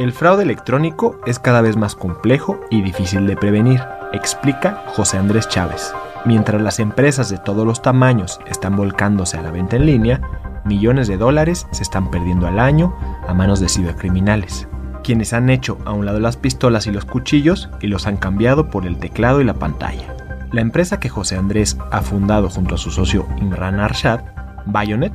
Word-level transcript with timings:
El 0.00 0.14
fraude 0.14 0.44
electrónico 0.44 1.20
es 1.26 1.38
cada 1.38 1.60
vez 1.60 1.76
más 1.76 1.94
complejo 1.94 2.58
y 2.70 2.80
difícil 2.80 3.26
de 3.26 3.36
prevenir, 3.36 3.82
explica 4.14 4.82
José 4.86 5.18
Andrés 5.18 5.46
Chávez. 5.46 5.92
Mientras 6.24 6.62
las 6.62 6.80
empresas 6.80 7.28
de 7.28 7.36
todos 7.36 7.66
los 7.66 7.82
tamaños 7.82 8.40
están 8.46 8.76
volcándose 8.76 9.36
a 9.36 9.42
la 9.42 9.50
venta 9.50 9.76
en 9.76 9.84
línea, 9.84 10.22
millones 10.64 11.06
de 11.06 11.18
dólares 11.18 11.66
se 11.72 11.82
están 11.82 12.10
perdiendo 12.10 12.46
al 12.46 12.60
año 12.60 12.96
a 13.28 13.34
manos 13.34 13.60
de 13.60 13.68
cibercriminales, 13.68 14.68
quienes 15.04 15.34
han 15.34 15.50
hecho 15.50 15.76
a 15.84 15.92
un 15.92 16.06
lado 16.06 16.18
las 16.18 16.38
pistolas 16.38 16.86
y 16.86 16.92
los 16.92 17.04
cuchillos 17.04 17.68
y 17.82 17.88
los 17.88 18.06
han 18.06 18.16
cambiado 18.16 18.70
por 18.70 18.86
el 18.86 18.96
teclado 18.96 19.42
y 19.42 19.44
la 19.44 19.52
pantalla. 19.52 20.16
La 20.50 20.62
empresa 20.62 20.98
que 20.98 21.10
José 21.10 21.36
Andrés 21.36 21.76
ha 21.90 22.00
fundado 22.00 22.48
junto 22.48 22.76
a 22.76 22.78
su 22.78 22.90
socio 22.90 23.26
Imran 23.38 23.78
Arshad, 23.78 24.20
Bayonet, 24.64 25.12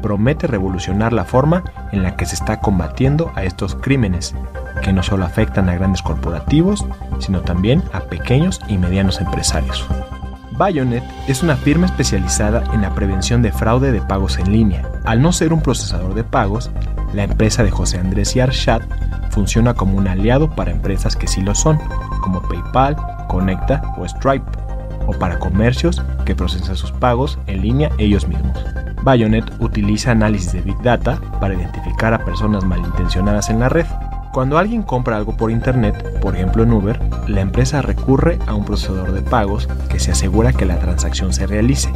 promete 0.00 0.46
revolucionar 0.46 1.12
la 1.12 1.24
forma 1.24 1.64
en 1.92 2.02
la 2.02 2.16
que 2.16 2.26
se 2.26 2.34
está 2.34 2.60
combatiendo 2.60 3.30
a 3.34 3.44
estos 3.44 3.74
crímenes, 3.74 4.34
que 4.82 4.92
no 4.92 5.02
solo 5.02 5.24
afectan 5.24 5.68
a 5.68 5.74
grandes 5.74 6.02
corporativos, 6.02 6.84
sino 7.18 7.40
también 7.40 7.82
a 7.92 8.00
pequeños 8.00 8.60
y 8.68 8.78
medianos 8.78 9.20
empresarios. 9.20 9.86
Bayonet 10.52 11.04
es 11.28 11.42
una 11.42 11.56
firma 11.56 11.86
especializada 11.86 12.64
en 12.74 12.82
la 12.82 12.94
prevención 12.94 13.42
de 13.42 13.52
fraude 13.52 13.92
de 13.92 14.00
pagos 14.00 14.38
en 14.38 14.52
línea. 14.52 14.82
Al 15.04 15.22
no 15.22 15.32
ser 15.32 15.52
un 15.52 15.62
procesador 15.62 16.14
de 16.14 16.24
pagos, 16.24 16.70
la 17.12 17.22
empresa 17.22 17.62
de 17.62 17.70
José 17.70 17.98
Andrés 17.98 18.34
y 18.34 18.40
Arshad 18.40 18.82
funciona 19.30 19.74
como 19.74 19.96
un 19.96 20.08
aliado 20.08 20.50
para 20.50 20.72
empresas 20.72 21.14
que 21.14 21.28
sí 21.28 21.42
lo 21.42 21.54
son, 21.54 21.78
como 22.20 22.42
PayPal, 22.42 22.96
Conecta 23.28 23.94
o 23.98 24.08
Stripe, 24.08 24.50
o 25.08 25.12
para 25.14 25.40
comercios 25.40 26.00
que 26.24 26.36
procesan 26.36 26.76
sus 26.76 26.92
pagos 26.92 27.38
en 27.48 27.62
línea 27.62 27.90
ellos 27.98 28.28
mismos. 28.28 28.56
Bayonet 29.02 29.44
utiliza 29.58 30.12
análisis 30.12 30.52
de 30.52 30.60
Big 30.60 30.80
Data 30.82 31.20
para 31.40 31.54
identificar 31.54 32.12
a 32.12 32.24
personas 32.24 32.64
malintencionadas 32.64 33.48
en 33.48 33.60
la 33.60 33.68
red. 33.68 33.86
Cuando 34.32 34.58
alguien 34.58 34.82
compra 34.82 35.16
algo 35.16 35.36
por 35.36 35.50
Internet, 35.50 36.20
por 36.20 36.36
ejemplo 36.36 36.62
en 36.62 36.72
Uber, 36.72 37.00
la 37.26 37.40
empresa 37.40 37.80
recurre 37.80 38.38
a 38.46 38.54
un 38.54 38.64
procesador 38.64 39.12
de 39.12 39.22
pagos 39.22 39.66
que 39.88 39.98
se 39.98 40.12
asegura 40.12 40.52
que 40.52 40.66
la 40.66 40.78
transacción 40.78 41.32
se 41.32 41.46
realice. 41.46 41.90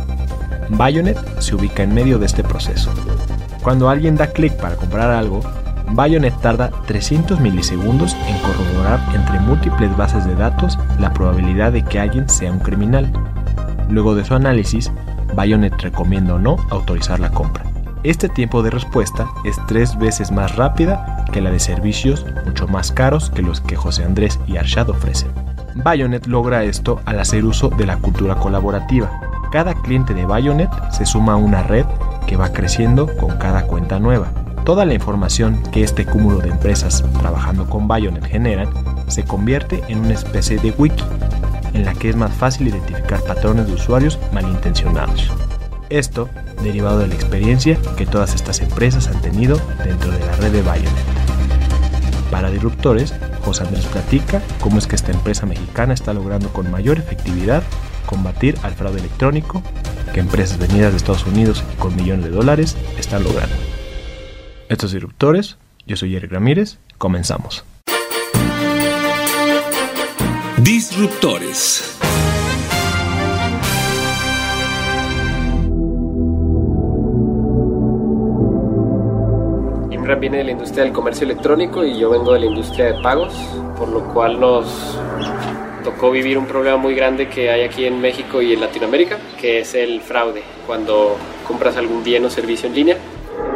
Bayonet 0.71 1.19
se 1.39 1.55
ubica 1.55 1.83
en 1.83 1.95
medio 1.95 2.19
de 2.19 2.27
este 2.27 2.43
proceso. 2.43 2.91
Cuando 3.63 3.91
alguien 3.91 4.17
da 4.17 4.29
clic 4.29 4.55
para 4.55 4.77
comprar 4.77 5.11
algo, 5.11 5.43
Bayonet 5.95 6.35
tarda 6.41 6.71
300 6.87 7.39
milisegundos 7.41 8.17
en 8.27 8.39
corroborar 8.39 8.99
entre 9.15 9.39
múltiples 9.41 9.95
bases 9.95 10.27
de 10.27 10.35
datos 10.35 10.79
la 10.99 11.13
probabilidad 11.13 11.71
de 11.71 11.85
que 11.85 12.01
alguien 12.01 12.31
sea 12.31 12.51
un 12.51 12.61
criminal. 12.61 13.13
Luego 13.91 14.15
de 14.15 14.25
su 14.25 14.35
análisis, 14.35 14.91
Bayonet 15.35 15.79
recomienda 15.83 16.35
o 16.35 16.39
no 16.39 16.57
autorizar 16.71 17.21
la 17.21 17.31
compra. 17.31 17.65
Este 18.05 18.31
tiempo 18.31 18.63
de 18.63 18.71
respuesta 18.71 19.29
es 19.45 19.61
tres 19.69 19.99
veces 19.99 20.33
más 20.33 20.57
rápida 20.57 21.27
que 21.31 21.43
la 21.43 21.51
de 21.51 21.61
servicios 21.61 22.25
mucho 22.47 22.67
más 22.69 22.91
caros 22.91 23.29
que 23.29 23.43
los 23.43 23.61
que 23.61 23.77
José 23.77 24.05
Andrés 24.05 24.41
y 24.47 24.57
Arshad 24.57 24.89
ofrecen. 24.89 25.31
Bayonet 25.75 26.27
logra 26.27 26.65
esto 26.65 27.01
al 27.05 27.21
hacer 27.21 27.45
uso 27.45 27.69
de 27.69 27.85
la 27.85 27.99
cultura 27.99 28.37
colaborativa. 28.37 29.11
Cada 29.53 29.75
cliente 29.75 30.15
de 30.15 30.25
Bayonet 30.25 30.71
se 30.91 31.05
suma 31.05 31.35
a 31.35 31.37
una 31.37 31.63
red 31.63 31.85
que 32.27 32.37
va 32.37 32.51
creciendo 32.51 33.15
con 33.19 33.37
cada 33.37 33.67
cuenta 33.67 33.99
nueva. 33.99 34.42
Toda 34.65 34.85
la 34.85 34.95
información 34.95 35.61
que 35.73 35.83
este 35.83 36.07
cúmulo 36.07 36.39
de 36.39 36.51
empresas 36.51 37.05
trabajando 37.19 37.69
con 37.69 37.89
Bayonet 37.89 38.25
generan 38.25 38.69
se 39.09 39.25
convierte 39.25 39.83
en 39.89 39.99
una 39.99 40.15
especie 40.15 40.57
de 40.59 40.71
wiki 40.79 41.03
en 41.75 41.85
la 41.85 41.95
que 41.95 42.11
es 42.11 42.17
más 42.17 42.33
fácil 42.33 42.69
identificar 42.69 43.21
patrones 43.25 43.67
de 43.67 43.73
usuarios 43.73 44.21
malintencionados. 44.33 45.33
Esto 45.91 46.29
derivado 46.63 47.01
de 47.01 47.09
la 47.09 47.15
experiencia 47.15 47.77
que 47.97 48.07
todas 48.07 48.37
estas 48.37 48.61
empresas 48.61 49.09
han 49.09 49.21
tenido 49.21 49.59
dentro 49.85 50.13
de 50.13 50.21
la 50.21 50.33
red 50.37 50.53
de 50.53 50.63
Bayonet. 50.63 50.93
Para 52.31 52.49
Disruptores, 52.49 53.15
José 53.45 53.65
Andrés 53.65 53.87
platica 53.87 54.43
cómo 54.61 54.79
es 54.79 54.87
que 54.87 54.95
esta 54.95 55.11
empresa 55.11 55.45
mexicana 55.45 55.93
está 55.93 56.13
logrando 56.13 56.53
con 56.53 56.71
mayor 56.71 56.99
efectividad 56.99 57.65
combatir 58.07 58.57
al 58.63 58.75
fraude 58.75 59.01
electrónico 59.01 59.61
que 60.15 60.21
empresas 60.21 60.59
venidas 60.59 60.93
de 60.93 60.99
Estados 60.99 61.27
Unidos 61.27 61.65
con 61.81 61.97
millones 61.97 62.27
de 62.27 62.31
dólares 62.31 62.77
están 62.97 63.25
logrando. 63.25 63.72
Estos 64.73 64.93
Disruptores, 64.93 65.59
yo 65.87 65.99
soy 65.99 66.17
Eric 66.17 66.33
Ramírez, 66.33 66.79
comenzamos. 66.97 67.63
Disruptores. 70.63 71.99
Imran 79.91 80.19
viene 80.19 80.39
de 80.39 80.45
la 80.45 80.53
industria 80.53 80.85
del 80.85 80.95
comercio 80.95 81.27
electrónico 81.27 81.85
y 81.85 81.99
yo 81.99 82.09
vengo 82.09 82.33
de 82.33 82.41
la 82.41 82.47
industria 82.47 82.95
de 82.95 83.03
pagos, 83.03 83.35
por 83.77 83.91
lo 83.91 84.11
cual 84.15 84.41
nos 84.41 84.99
tocó 85.85 86.11
vivir 86.11 86.39
un 86.39 86.47
problema 86.47 86.79
muy 86.79 86.95
grande 86.95 87.29
que 87.29 87.51
hay 87.51 87.65
aquí 87.65 87.85
en 87.85 88.01
México 88.01 88.41
y 88.41 88.55
en 88.55 88.61
Latinoamérica, 88.63 89.19
que 89.39 89.61
es 89.61 89.75
el 89.75 90.01
fraude 90.01 90.43
cuando 90.67 91.19
compras 91.47 91.77
algún 91.77 92.03
bien 92.03 92.25
o 92.25 92.31
servicio 92.31 92.71
en 92.71 92.75
línea. 92.75 92.97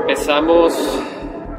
Empezamos 0.08 0.72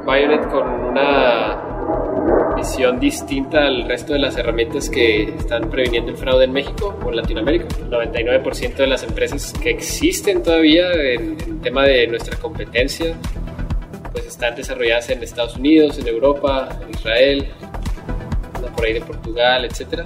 Bayonet 0.06 0.50
con 0.50 0.66
una 0.66 2.56
visión 2.56 2.98
distinta 2.98 3.66
al 3.66 3.90
resto 3.90 4.14
de 4.14 4.20
las 4.20 4.38
herramientas 4.38 4.90
que 4.90 5.24
están 5.24 5.70
previniendo 5.70 6.12
el 6.12 6.18
fraude 6.18 6.46
en 6.46 6.54
México 6.54 6.98
o 7.04 7.10
en 7.10 7.18
Latinoamérica. 7.18 7.66
El 7.78 7.90
99% 7.90 8.76
de 8.78 8.88
las 8.88 9.04
empresas 9.04 9.52
que 9.62 9.72
existen 9.72 10.44
todavía 10.44 10.90
en 10.94 11.38
el 11.46 11.60
tema 11.60 11.84
de 11.84 12.08
nuestra 12.08 12.38
competencia 12.38 13.18
pues 14.14 14.26
están 14.26 14.56
desarrolladas 14.56 15.10
en 15.10 15.22
Estados 15.24 15.58
Unidos, 15.58 16.00
en 16.00 16.08
Europa, 16.08 16.70
en 16.82 16.92
Israel, 16.92 17.50
por 18.78 18.86
ahí 18.86 18.94
de 18.94 19.02
Portugal, 19.02 19.66
etcétera 19.66 20.06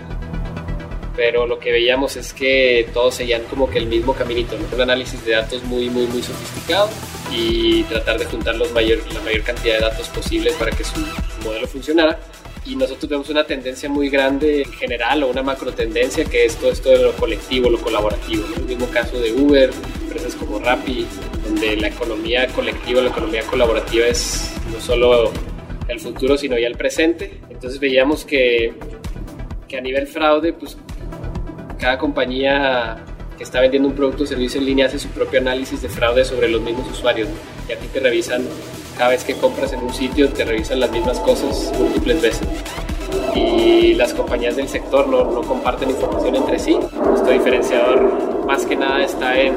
pero 1.15 1.45
lo 1.45 1.59
que 1.59 1.71
veíamos 1.71 2.15
es 2.15 2.33
que 2.33 2.89
todos 2.91 3.13
seguían 3.13 3.43
como 3.43 3.69
que 3.69 3.77
el 3.77 3.85
mismo 3.85 4.13
caminito, 4.13 4.57
¿no? 4.57 4.65
un 4.73 4.81
análisis 4.81 5.23
de 5.25 5.33
datos 5.33 5.63
muy, 5.65 5.91
muy, 5.91 6.07
muy 6.07 6.23
sofisticado 6.23 6.89
y 7.31 7.83
tratar 7.83 8.19
de 8.19 8.25
juntar 8.25 8.55
los 8.55 8.71
mayor, 8.73 8.99
la 9.13 9.21
mayor 9.21 9.43
cantidad 9.43 9.75
de 9.75 9.81
datos 9.81 10.09
posibles 10.09 10.53
para 10.55 10.71
que 10.71 10.83
su, 10.83 10.99
modelo 11.43 11.67
funcionara. 11.67 12.19
Y 12.65 12.75
nosotros 12.75 13.09
vemos 13.09 13.29
una 13.29 13.43
tendencia 13.43 13.89
muy 13.89 14.09
grande 14.09 14.61
en 14.61 14.71
general 14.73 15.23
o 15.23 15.29
una 15.29 15.41
macro 15.41 15.73
tendencia 15.73 16.25
que 16.25 16.45
es 16.45 16.55
todo 16.57 16.71
esto 16.71 16.89
de 16.89 16.99
lo 16.99 17.13
colectivo, 17.13 17.69
lo 17.69 17.79
colaborativo. 17.79 18.43
El 18.55 18.65
mismo 18.65 18.87
caso 18.87 19.19
de 19.19 19.31
Uber, 19.31 19.71
empresas 20.03 20.35
como 20.35 20.59
Rappi, 20.59 21.07
donde 21.43 21.75
la 21.77 21.87
economía 21.87 22.47
colectiva, 22.47 23.01
la 23.01 23.09
economía 23.09 23.41
colaborativa 23.43 24.05
es 24.05 24.53
no 24.71 24.79
solo 24.79 25.31
el 25.87 25.99
futuro, 25.99 26.37
sino 26.37 26.57
ya 26.59 26.67
el 26.67 26.77
presente. 26.77 27.39
Entonces 27.49 27.79
veíamos 27.79 28.25
que, 28.25 28.73
que 29.67 29.77
a 29.77 29.81
nivel 29.81 30.05
fraude, 30.05 30.53
pues 30.53 30.77
cada 31.79 31.97
compañía 31.97 33.03
que 33.41 33.45
está 33.45 33.59
vendiendo 33.59 33.89
un 33.89 33.95
producto 33.95 34.21
o 34.23 34.27
servicio 34.27 34.59
en 34.59 34.67
línea 34.67 34.85
hace 34.85 34.99
su 34.99 35.07
propio 35.07 35.39
análisis 35.39 35.81
de 35.81 35.89
fraude 35.89 36.23
sobre 36.23 36.47
los 36.47 36.61
mismos 36.61 36.87
usuarios. 36.91 37.27
Y 37.67 37.71
a 37.71 37.75
ti 37.75 37.87
te 37.87 37.99
revisan, 37.99 38.43
cada 38.99 39.09
vez 39.09 39.23
que 39.23 39.33
compras 39.33 39.73
en 39.73 39.79
un 39.79 39.91
sitio, 39.91 40.29
te 40.29 40.45
revisan 40.45 40.79
las 40.79 40.91
mismas 40.91 41.19
cosas 41.21 41.73
múltiples 41.75 42.21
veces. 42.21 42.47
Y 43.33 43.95
las 43.95 44.13
compañías 44.13 44.55
del 44.55 44.69
sector 44.69 45.07
no, 45.07 45.41
comparten 45.41 45.89
información 45.89 46.35
entre 46.35 46.59
sí. 46.59 46.77
Nuestro 47.03 47.31
diferenciador 47.31 48.45
más 48.45 48.63
que 48.67 48.75
nada 48.75 49.03
está 49.03 49.35
en, 49.35 49.55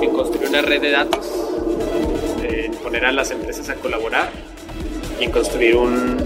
en 0.00 0.10
construir 0.10 0.48
una 0.48 0.62
red 0.62 0.80
de 0.80 0.92
datos, 0.92 1.30
en 2.42 2.72
poner 2.76 3.04
a 3.04 3.12
las 3.12 3.30
empresas 3.32 3.68
a 3.68 3.74
colaborar 3.74 4.30
y 5.20 5.24
en 5.24 5.30
construir 5.30 5.76
un, 5.76 6.16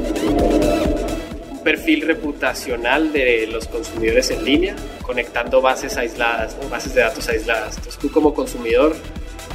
perfil 1.64 2.02
reputacional 2.02 3.12
de 3.12 3.48
los 3.48 3.66
consumidores 3.66 4.30
en 4.30 4.44
línea, 4.44 4.76
conectando 5.02 5.60
bases 5.60 5.96
aisladas, 5.96 6.56
bases 6.70 6.94
de 6.94 7.00
datos 7.00 7.28
aisladas. 7.28 7.76
Entonces 7.76 7.98
tú 7.98 8.10
como 8.12 8.34
consumidor, 8.34 8.94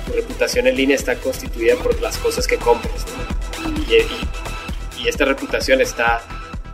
tu 0.06 0.14
reputación 0.14 0.68
en 0.68 0.76
línea 0.76 0.96
está 0.96 1.16
constituida 1.16 1.76
por 1.76 2.02
las 2.02 2.18
cosas 2.18 2.48
que 2.48 2.58
compras. 2.58 3.06
Y, 3.88 5.02
y, 5.02 5.08
esta 5.08 5.24
reputación 5.24 5.80
está 5.80 6.22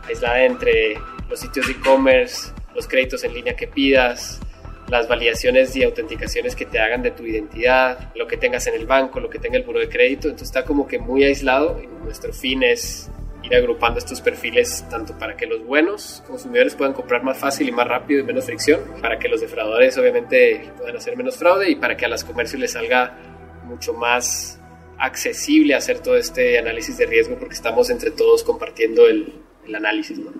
aislada 0.08 0.44
entre 0.44 0.98
los 1.28 1.38
sitios 1.38 1.66
de 1.66 1.74
e-commerce, 1.74 2.50
los 2.74 2.88
créditos 2.88 3.22
en 3.22 3.34
línea 3.34 3.54
que 3.54 3.68
pidas, 3.68 4.40
las 4.88 5.08
validaciones 5.08 5.74
y 5.76 5.82
autenticaciones 5.82 6.54
que 6.54 6.64
te 6.64 6.78
hagan 6.78 7.02
de 7.02 7.10
tu 7.10 7.24
identidad, 7.24 8.12
lo 8.14 8.26
que 8.26 8.36
tengas 8.36 8.66
en 8.66 8.74
el 8.74 8.86
banco, 8.86 9.20
lo 9.20 9.30
que 9.30 9.38
tenga 9.38 9.56
el 9.56 9.64
buro 9.64 9.80
de 9.80 9.88
crédito. 9.88 10.28
Entonces 10.28 10.48
está 10.48 10.64
como 10.64 10.86
que 10.86 10.98
muy 10.98 11.24
aislado 11.24 11.80
y 11.82 11.86
nuestro 12.04 12.32
fin 12.32 12.62
es 12.62 13.10
ir 13.46 13.54
agrupando 13.54 13.98
estos 13.98 14.20
perfiles 14.20 14.84
tanto 14.90 15.16
para 15.18 15.36
que 15.36 15.46
los 15.46 15.64
buenos 15.64 16.22
consumidores 16.26 16.74
puedan 16.74 16.92
comprar 16.92 17.22
más 17.22 17.38
fácil 17.38 17.68
y 17.68 17.72
más 17.72 17.86
rápido 17.86 18.20
y 18.20 18.24
menos 18.24 18.44
fricción, 18.44 18.80
para 19.00 19.18
que 19.18 19.28
los 19.28 19.40
defraudadores 19.40 19.96
obviamente 19.98 20.72
puedan 20.76 20.96
hacer 20.96 21.16
menos 21.16 21.36
fraude 21.36 21.70
y 21.70 21.76
para 21.76 21.96
que 21.96 22.04
a 22.04 22.08
las 22.08 22.24
comercios 22.24 22.60
les 22.60 22.72
salga 22.72 23.16
mucho 23.64 23.92
más 23.92 24.60
accesible 24.98 25.74
hacer 25.74 26.00
todo 26.00 26.16
este 26.16 26.58
análisis 26.58 26.96
de 26.98 27.06
riesgo 27.06 27.38
porque 27.38 27.54
estamos 27.54 27.90
entre 27.90 28.10
todos 28.10 28.42
compartiendo 28.42 29.06
el, 29.06 29.32
el 29.66 29.74
análisis. 29.74 30.18
¿no? 30.18 30.32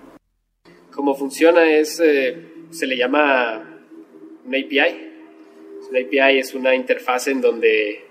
Cómo 0.90 1.14
funciona 1.14 1.70
es, 1.70 2.00
eh, 2.00 2.36
se 2.70 2.86
le 2.86 2.96
llama 2.96 3.82
una 4.44 4.58
API. 4.58 5.02
Una 5.90 6.00
API 6.00 6.38
es 6.38 6.54
una 6.54 6.74
interfaz 6.74 7.28
en 7.28 7.40
donde 7.40 8.02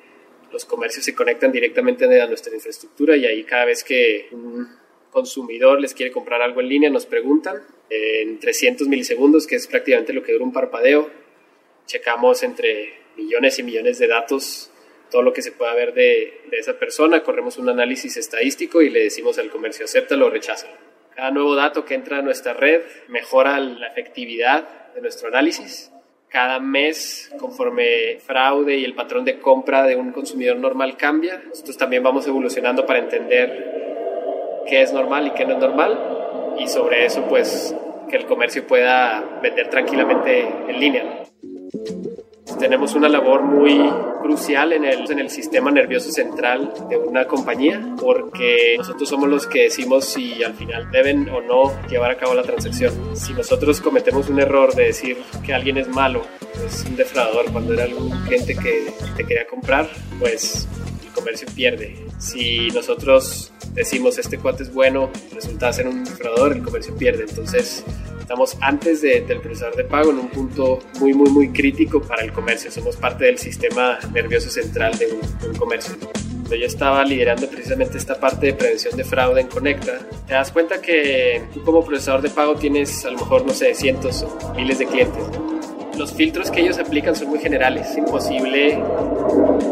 los 0.52 0.66
comercios 0.66 1.04
se 1.04 1.14
conectan 1.14 1.52
directamente 1.52 2.06
a 2.22 2.28
nuestra 2.28 2.54
infraestructura 2.54 3.18
y 3.18 3.26
ahí 3.26 3.44
cada 3.44 3.66
vez 3.66 3.84
que 3.84 4.30
un 4.32 4.85
consumidor 5.16 5.80
les 5.80 5.94
quiere 5.94 6.12
comprar 6.12 6.42
algo 6.42 6.60
en 6.60 6.68
línea 6.68 6.90
nos 6.90 7.06
preguntan 7.06 7.64
en 7.90 8.38
300 8.38 8.90
milisegundos, 8.90 9.48
que 9.48 9.56
es 9.56 9.66
prácticamente 9.66 10.12
lo 10.12 10.22
que 10.22 10.34
dura 10.34 10.44
un 10.44 10.52
parpadeo. 10.52 11.10
Checamos 11.86 12.44
entre 12.44 12.94
millones 13.16 13.58
y 13.58 13.64
millones 13.64 13.98
de 13.98 14.08
datos 14.08 14.72
todo 15.10 15.22
lo 15.22 15.32
que 15.32 15.42
se 15.42 15.54
pueda 15.54 15.74
ver 15.74 15.94
de, 15.94 16.42
de, 16.52 16.58
esa 16.58 16.78
persona, 16.78 17.24
corremos 17.24 17.58
un 17.58 17.70
análisis 17.70 18.18
estadístico 18.18 18.82
y 18.82 18.90
le 18.90 19.04
decimos 19.04 19.38
al 19.38 19.50
comercio 19.50 19.86
acéptalo 19.86 20.26
o 20.26 20.30
rechaza. 20.30 20.68
Cada 21.16 21.32
nuevo 21.32 21.56
dato 21.56 21.86
que 21.86 21.94
entra 21.94 22.18
a 22.18 22.22
nuestra 22.22 22.54
red 22.54 22.82
mejora 23.08 23.58
la 23.60 23.88
efectividad 23.88 24.94
de 24.94 25.02
nuestro 25.02 25.30
análisis. 25.30 25.92
Cada 26.28 26.60
mes, 26.60 27.32
conforme 27.40 28.18
fraude 28.20 28.76
y 28.76 28.84
el 28.84 28.96
patrón 28.96 29.24
de 29.24 29.40
compra 29.40 29.84
de 29.84 29.96
un 29.96 30.12
consumidor 30.12 30.58
normal 30.58 30.98
cambia, 30.98 31.42
nosotros 31.48 31.78
también 31.78 32.04
vamos 32.04 32.28
evolucionando 32.28 32.86
para 32.86 33.00
entender 33.00 33.85
qué 34.68 34.82
es 34.82 34.94
normal 34.94 35.28
y 35.28 35.32
qué 35.32 35.46
no 35.46 35.54
es 35.54 35.60
normal 35.60 36.56
y 36.58 36.68
sobre 36.68 37.06
eso 37.06 37.24
pues 37.28 37.76
que 38.10 38.18
el 38.18 38.26
comercio 38.26 38.66
pueda 38.68 39.40
vender 39.42 39.70
tranquilamente 39.70 40.48
en 40.68 40.80
línea 40.80 41.26
tenemos 42.60 42.96
una 42.96 43.10
labor 43.10 43.44
muy 43.44 43.90
crucial 44.22 44.74
en 44.74 44.86
el, 44.86 45.10
en 45.12 45.20
el 45.20 45.30
sistema 45.30 45.72
nervioso 45.72 46.12
central 46.12 46.74
de 46.90 46.98
una 46.98 47.26
compañía 47.26 47.96
porque 48.00 48.76
nosotros 48.78 49.10
somos 49.10 49.30
los 49.30 49.46
que 49.48 49.64
decimos 49.64 50.06
si 50.06 50.44
al 50.44 50.54
final 50.54 50.90
deben 50.92 51.30
o 51.30 51.42
no 51.42 51.74
llevar 51.88 52.12
a 52.12 52.18
cabo 52.18 52.34
la 52.34 52.44
transacción. 52.44 53.16
Si 53.16 53.34
nosotros 53.34 53.82
cometemos 53.82 54.30
un 54.30 54.40
error 54.40 54.74
de 54.74 54.86
decir 54.86 55.18
que 55.46 55.54
alguien 55.54 55.78
es 55.78 55.88
malo, 55.88 56.22
es 56.66 56.86
un 56.86 56.96
defraudador 56.96 57.52
cuando 57.52 57.74
era 57.74 57.84
algún 57.84 58.10
cliente 58.26 58.56
que 58.56 58.92
te 59.16 59.26
quería 59.26 59.46
comprar, 59.48 59.90
pues 60.20 60.68
el 61.04 61.12
comercio 61.12 61.48
pierde. 61.54 62.05
Si 62.26 62.70
nosotros 62.70 63.52
decimos 63.74 64.18
este 64.18 64.38
cuate 64.38 64.64
es 64.64 64.74
bueno, 64.74 65.12
resulta 65.34 65.72
ser 65.72 65.88
un 65.88 66.04
defraudador, 66.04 66.54
el 66.54 66.64
comercio 66.64 66.96
pierde. 66.96 67.26
Entonces 67.30 67.86
Estamos 68.26 68.58
antes 68.60 69.04
de, 69.04 69.22
del 69.22 69.40
procesador 69.40 69.76
de 69.76 69.84
pago 69.84 70.10
en 70.10 70.18
un 70.18 70.30
punto 70.30 70.80
muy, 71.00 71.14
muy, 71.14 71.30
muy 71.30 71.50
crítico 71.50 72.02
para 72.02 72.24
el 72.24 72.34
comercio. 72.34 72.72
Somos 72.72 72.96
parte 72.96 73.26
del 73.26 73.38
sistema 73.38 74.00
nervioso 74.12 74.50
central 74.50 74.98
de 74.98 75.14
un, 75.14 75.22
de 75.40 75.50
un 75.50 75.56
comercio. 75.56 75.96
Yo 76.50 76.66
estaba 76.66 77.06
liderando 77.06 77.48
precisamente 77.48 78.00
esta 78.00 78.20
parte 78.20 78.48
de 78.48 78.54
prevención 78.54 78.98
de 78.98 79.04
fraude 79.04 79.42
en 79.42 79.48
Conecta, 79.48 80.00
te 80.26 80.34
das 80.34 80.52
cuenta 80.52 80.82
que 80.82 81.44
tú 81.54 81.64
como 81.64 81.86
procesador 81.86 82.24
de 82.24 82.32
pago 82.32 82.56
tienes 82.56 83.06
a 83.06 83.12
lo 83.12 83.20
mejor, 83.20 83.46
no 83.46 83.54
sé, 83.54 83.76
cientos 83.76 84.24
o 84.24 84.54
miles 84.56 84.80
de 84.80 84.88
clientes. 84.88 85.24
Los 85.98 86.14
filtros 86.14 86.52
que 86.52 86.62
ellos 86.62 86.78
aplican 86.78 87.16
son 87.16 87.30
muy 87.30 87.40
generales. 87.40 87.90
Es 87.92 87.98
imposible 87.98 88.82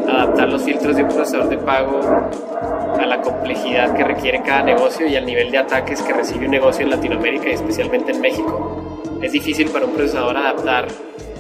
adaptar 0.07 0.49
los 0.49 0.63
filtros 0.63 0.95
de 0.95 1.03
un 1.03 1.09
procesador 1.09 1.49
de 1.49 1.57
pago 1.57 1.99
a 2.97 3.05
la 3.05 3.21
complejidad 3.21 3.95
que 3.95 4.03
requiere 4.03 4.41
cada 4.41 4.63
negocio 4.63 5.05
y 5.07 5.15
al 5.15 5.25
nivel 5.25 5.51
de 5.51 5.57
ataques 5.57 6.01
que 6.01 6.13
recibe 6.13 6.45
un 6.45 6.51
negocio 6.51 6.83
en 6.83 6.91
Latinoamérica 6.91 7.49
y 7.49 7.53
especialmente 7.53 8.11
en 8.13 8.21
México. 8.21 9.01
Es 9.21 9.31
difícil 9.31 9.69
para 9.69 9.85
un 9.85 9.93
procesador 9.93 10.37
adaptar 10.37 10.87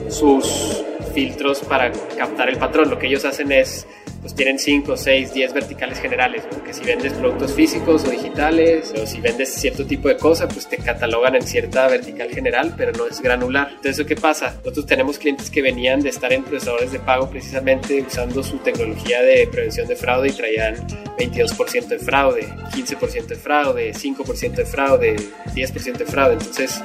sus 0.09 0.83
filtros 1.13 1.59
para 1.61 1.91
captar 2.17 2.49
el 2.49 2.57
patrón. 2.57 2.89
Lo 2.89 2.99
que 2.99 3.07
ellos 3.07 3.23
hacen 3.23 3.51
es 3.51 3.87
pues 4.23 4.33
tienen 4.35 4.57
5, 4.57 4.95
6, 4.95 5.33
10 5.33 5.53
verticales 5.53 5.99
generales, 5.99 6.43
porque 6.49 6.73
si 6.73 6.81
vendes 6.85 7.11
productos 7.11 7.51
físicos 7.51 8.05
o 8.05 8.09
digitales, 8.09 8.93
o 8.97 9.05
si 9.05 9.19
vendes 9.19 9.53
cierto 9.53 9.85
tipo 9.85 10.07
de 10.07 10.15
cosa, 10.15 10.47
pues 10.47 10.65
te 10.69 10.77
catalogan 10.77 11.35
en 11.35 11.41
cierta 11.41 11.89
vertical 11.89 12.29
general, 12.29 12.73
pero 12.77 12.93
no 12.93 13.05
es 13.05 13.21
granular. 13.21 13.73
Entonces, 13.75 14.07
¿qué 14.07 14.15
pasa? 14.15 14.55
Nosotros 14.63 14.85
tenemos 14.85 15.19
clientes 15.19 15.49
que 15.49 15.61
venían 15.61 15.99
de 15.99 16.09
estar 16.09 16.31
en 16.31 16.45
procesadores 16.45 16.93
de 16.93 16.99
pago 16.99 17.29
precisamente 17.29 18.01
usando 18.01 18.41
su 18.43 18.59
tecnología 18.59 19.21
de 19.21 19.45
prevención 19.51 19.89
de 19.89 19.97
fraude 19.97 20.29
y 20.29 20.31
traían 20.31 20.75
22% 21.17 21.87
de 21.87 21.99
fraude, 21.99 22.47
15% 22.71 23.25
de 23.25 23.35
fraude, 23.35 23.93
5% 23.93 24.55
de 24.55 24.65
fraude, 24.65 25.15
10% 25.53 25.97
de 25.97 26.05
fraude. 26.05 26.33
Entonces, 26.35 26.81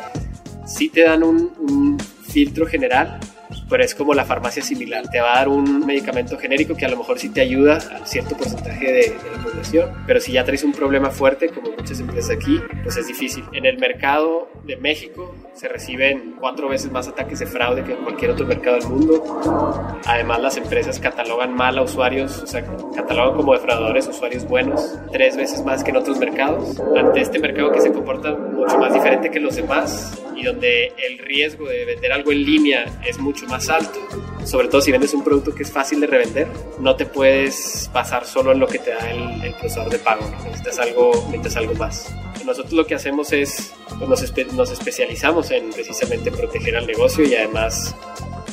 sí 0.67 0.88
te 0.88 1.02
dan 1.02 1.23
un 1.23 1.99
filtro 2.29 2.67
general, 2.67 3.20
pero 3.69 3.85
es 3.85 3.94
como 3.94 4.15
la 4.15 4.25
farmacia 4.25 4.62
similar. 4.62 5.09
Te 5.11 5.20
va 5.20 5.35
a 5.35 5.37
dar 5.37 5.49
un 5.49 5.85
medicamento 5.87 6.38
genérico 6.38 6.76
que 6.76 6.87
a 6.87 6.88
lo 6.88 6.97
mejor 6.97 7.19
sí 7.19 7.29
te 7.31 7.41
ayuda 7.41 7.76
a 7.76 8.06
cierto 8.06 8.37
porcentaje 8.37 8.87
de, 8.87 8.93
de, 8.93 9.37
la 9.37 9.43
población, 9.43 9.93
pero 10.06 10.20
si 10.20 10.32
ya 10.32 10.44
traes 10.44 10.65
un 10.65 10.73
problema 10.73 11.11
fuerte, 11.11 11.49
como 11.49 11.70
muchas 11.70 12.00
empresas 12.00 12.31
aquí, 12.37 12.61
pues 12.82 12.97
es 12.97 13.06
difícil. 13.06 13.44
En 13.53 13.67
el 13.67 13.79
mercado 13.79 14.49
de 14.65 14.76
México 14.76 15.35
se 15.55 15.69
reciben 15.69 16.37
cuatro 16.38 16.69
veces 16.69 16.91
más 16.93 17.09
ataques 17.09 17.41
de 17.41 17.47
fraude 17.47 17.82
que 17.82 17.93
en 17.93 18.05
cualquier 18.05 18.31
otro 18.31 18.47
mercado 18.47 18.76
del 18.76 18.88
mundo. 18.88 19.99
Además, 20.06 20.41
las 20.41 20.56
empresas 20.56 21.00
catalogan 21.00 21.55
mal 21.55 21.79
a 21.79 21.82
usuarios, 21.82 22.38
o 22.43 22.47
sea, 22.47 22.64
catalogan 22.94 23.37
como 23.37 23.55
defraudadores 23.55 24.06
usuarios 24.06 24.47
buenos 24.47 24.99
tres 25.11 25.37
veces 25.37 25.64
más 25.64 25.82
que 25.82 25.91
en 25.91 25.97
otros 25.97 26.19
mercados. 26.19 26.81
Ante 26.97 27.21
este 27.21 27.38
mercado 27.38 27.73
que 27.73 27.81
se 27.81 27.93
comporta 27.93 28.32
mucho 28.32 28.79
más 28.79 28.93
diferente 28.93 29.31
que 29.31 29.41
los 29.41 29.56
demás 29.56 30.23
y 30.37 30.44
donde 30.44 30.93
el 30.97 31.19
riesgo 31.19 31.69
de 31.69 31.85
vender 31.85 32.12
algo 32.12 32.31
en 32.31 32.44
línea 32.44 32.85
es 33.05 33.19
mucho 33.19 33.47
más 33.47 33.57
alto, 33.69 33.99
sobre 34.44 34.69
todo 34.69 34.81
si 34.81 34.93
vendes 34.93 35.12
un 35.14 35.25
producto 35.25 35.55
que 35.55 35.62
es 35.62 35.72
fácil 35.72 36.00
de 36.00 36.06
revender, 36.06 36.49
no 36.78 36.94
te 36.96 37.06
puedes 37.06 37.90
basar 37.93 38.25
solo 38.25 38.52
en 38.52 38.60
lo 38.60 38.66
que 38.66 38.78
te 38.78 38.90
da 38.90 39.10
el, 39.10 39.43
el 39.43 39.52
procesador 39.55 39.90
de 39.90 39.99
pago, 39.99 40.25
necesitas 40.44 40.78
algo, 40.78 41.10
necesitas 41.26 41.56
algo 41.56 41.75
más. 41.75 42.14
Nosotros 42.44 42.72
lo 42.72 42.87
que 42.87 42.94
hacemos 42.94 43.32
es, 43.32 43.75
pues 43.99 44.08
nos, 44.08 44.22
espe 44.22 44.44
nos 44.46 44.70
especializamos 44.70 45.50
en 45.50 45.70
precisamente 45.70 46.31
proteger 46.31 46.76
al 46.76 46.87
negocio 46.87 47.25
y 47.26 47.34
además 47.34 47.94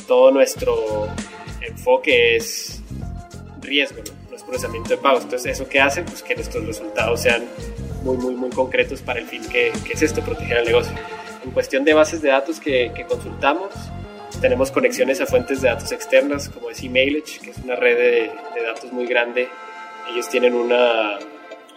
todo 0.06 0.30
nuestro 0.32 1.08
enfoque 1.62 2.36
es 2.36 2.82
riesgo, 3.62 4.02
¿no? 4.30 4.36
es 4.36 4.42
procesamiento 4.42 4.90
de 4.90 4.98
pagos. 4.98 5.22
Entonces, 5.22 5.52
¿eso 5.52 5.68
qué 5.68 5.80
hace? 5.80 6.02
Pues 6.02 6.22
que 6.22 6.34
nuestros 6.34 6.66
resultados 6.66 7.22
sean 7.22 7.44
muy, 8.02 8.16
muy, 8.18 8.34
muy 8.34 8.50
concretos 8.50 9.00
para 9.00 9.20
el 9.20 9.26
fin 9.26 9.42
que, 9.48 9.72
es 9.90 10.02
esto, 10.02 10.20
proteger 10.20 10.58
al 10.58 10.66
negocio. 10.66 10.92
En 11.44 11.52
cuestión 11.52 11.84
de 11.84 11.94
bases 11.94 12.20
de 12.20 12.28
datos 12.28 12.60
que 12.60 13.06
consultamos, 13.08 13.72
tenemos 14.40 14.70
conexiones 14.70 15.20
a 15.20 15.26
fuentes 15.26 15.62
de 15.62 15.68
datos 15.68 15.92
externas 15.92 16.48
como 16.48 16.70
es 16.70 16.82
Emailage, 16.82 17.40
que 17.40 17.50
es 17.50 17.58
una 17.58 17.76
red 17.76 17.96
de, 17.96 18.30
de 18.54 18.62
datos 18.62 18.92
muy 18.92 19.06
grande. 19.06 19.48
Ellos 20.10 20.28
tienen 20.28 20.54
una, 20.54 21.18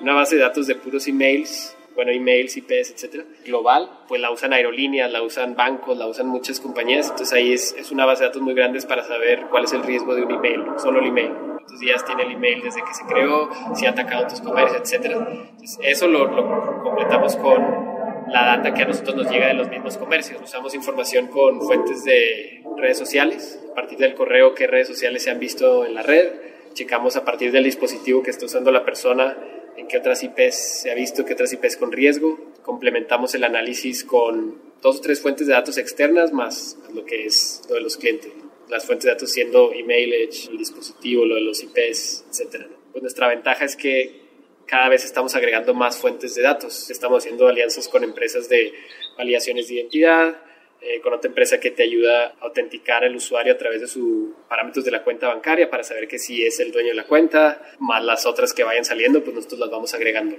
una, 0.01 0.13
base 0.13 0.35
de 0.35 0.41
datos 0.41 0.67
de 0.67 0.75
puros 0.75 1.07
emails, 1.07 1.75
bueno, 1.95 2.11
emails, 2.11 2.55
IPs, 2.57 2.91
etcétera, 2.91 3.23
global, 3.45 3.89
pues 4.07 4.21
la 4.21 4.31
usan 4.31 4.53
aerolíneas, 4.53 5.11
la 5.11 5.21
usan 5.21 5.55
bancos, 5.55 5.97
la 5.97 6.07
usan 6.07 6.27
muchas 6.27 6.59
compañías, 6.59 7.09
entonces 7.09 7.33
ahí 7.33 7.53
es, 7.53 7.75
es 7.77 7.91
una 7.91 8.05
base 8.05 8.23
de 8.23 8.29
datos 8.29 8.41
muy 8.41 8.53
grande 8.53 8.79
para 8.83 9.03
saber 9.03 9.47
cuál 9.49 9.63
es 9.65 9.73
el 9.73 9.83
riesgo 9.83 10.15
de 10.15 10.23
un 10.23 10.31
email, 10.31 10.63
solo 10.77 10.99
el 10.99 11.07
email. 11.07 11.31
Cuántos 11.31 11.79
días 11.79 12.05
tiene 12.05 12.23
el 12.23 12.31
email 12.31 12.61
desde 12.61 12.81
que 12.83 12.93
se 12.93 13.05
creó, 13.05 13.49
si 13.75 13.85
ha 13.85 13.91
atacado 13.91 14.27
tus 14.27 14.41
comercios, 14.41 14.81
etcétera. 14.81 15.15
Entonces, 15.17 15.77
eso 15.81 16.07
lo, 16.07 16.25
lo 16.25 16.83
completamos 16.83 17.35
con 17.35 17.88
la 18.31 18.45
data 18.45 18.73
que 18.73 18.83
a 18.83 18.85
nosotros 18.85 19.15
nos 19.15 19.31
llega 19.31 19.47
de 19.47 19.53
los 19.53 19.69
mismos 19.69 19.97
comercios. 19.97 20.41
Usamos 20.41 20.73
información 20.75 21.27
con 21.27 21.61
fuentes 21.61 22.03
de 22.03 22.63
redes 22.77 22.97
sociales, 22.97 23.59
a 23.71 23.75
partir 23.75 23.97
del 23.97 24.13
correo 24.13 24.53
qué 24.53 24.67
redes 24.67 24.87
sociales 24.87 25.23
se 25.23 25.31
han 25.31 25.39
visto 25.39 25.85
en 25.85 25.95
la 25.95 26.03
red, 26.03 26.31
checamos 26.73 27.15
a 27.15 27.25
partir 27.25 27.51
del 27.51 27.63
dispositivo 27.63 28.21
que 28.21 28.29
está 28.29 28.45
usando 28.45 28.71
la 28.71 28.85
persona 28.85 29.37
en 29.77 29.87
qué 29.87 29.97
otras 29.97 30.23
IPs 30.23 30.81
se 30.81 30.91
ha 30.91 30.93
visto, 30.93 31.25
qué 31.25 31.33
otras 31.33 31.51
IPs 31.53 31.77
con 31.77 31.91
riesgo, 31.91 32.53
complementamos 32.61 33.33
el 33.35 33.43
análisis 33.43 34.03
con 34.03 34.61
dos 34.81 34.97
o 34.97 35.01
tres 35.01 35.21
fuentes 35.21 35.47
de 35.47 35.53
datos 35.53 35.77
externas 35.77 36.31
más 36.31 36.77
lo 36.93 37.05
que 37.05 37.25
es 37.25 37.61
lo 37.67 37.75
de 37.75 37.81
los 37.81 37.97
clientes, 37.97 38.31
las 38.69 38.85
fuentes 38.85 39.05
de 39.05 39.11
datos 39.11 39.31
siendo 39.31 39.73
email, 39.73 40.13
el 40.13 40.57
dispositivo, 40.57 41.25
lo 41.25 41.35
de 41.35 41.41
los 41.41 41.63
IPs, 41.63 42.25
etc. 42.29 42.67
Pues 42.91 43.01
nuestra 43.01 43.27
ventaja 43.27 43.65
es 43.65 43.75
que 43.75 44.28
cada 44.69 44.87
vez 44.87 45.03
estamos 45.03 45.35
agregando 45.35 45.73
más 45.73 45.97
fuentes 45.97 46.35
de 46.35 46.43
datos. 46.43 46.91
Estamos 46.91 47.23
haciendo 47.23 47.47
alianzas 47.47 47.87
con 47.87 48.03
empresas 48.03 48.47
de 48.47 48.71
validaciones 49.17 49.67
de 49.67 49.73
identidad, 49.73 50.37
eh, 50.79 51.01
con 51.01 51.11
otra 51.11 51.27
empresa 51.27 51.59
que 51.59 51.71
te 51.71 51.81
ayuda 51.81 52.27
a 52.27 52.45
autenticar 52.45 53.03
al 53.03 53.15
usuario 53.15 53.53
a 53.53 53.57
través 53.57 53.81
de 53.81 53.87
sus 53.87 54.29
parámetros 54.47 54.85
de 54.85 54.91
la 54.91 55.03
cuenta 55.03 55.27
bancaria 55.27 55.71
para 55.71 55.83
saber 55.83 56.07
que 56.07 56.19
sí 56.19 56.45
es 56.45 56.59
el 56.59 56.71
dueño 56.71 56.89
de 56.89 56.93
la 56.93 57.05
cuenta, 57.05 57.59
más 57.79 58.03
las 58.03 58.27
otras 58.27 58.53
que 58.53 58.63
vayan 58.63 58.85
saliendo, 58.85 59.23
pues 59.23 59.35
nosotros 59.35 59.59
las 59.59 59.71
vamos 59.71 59.93
agregando. 59.95 60.37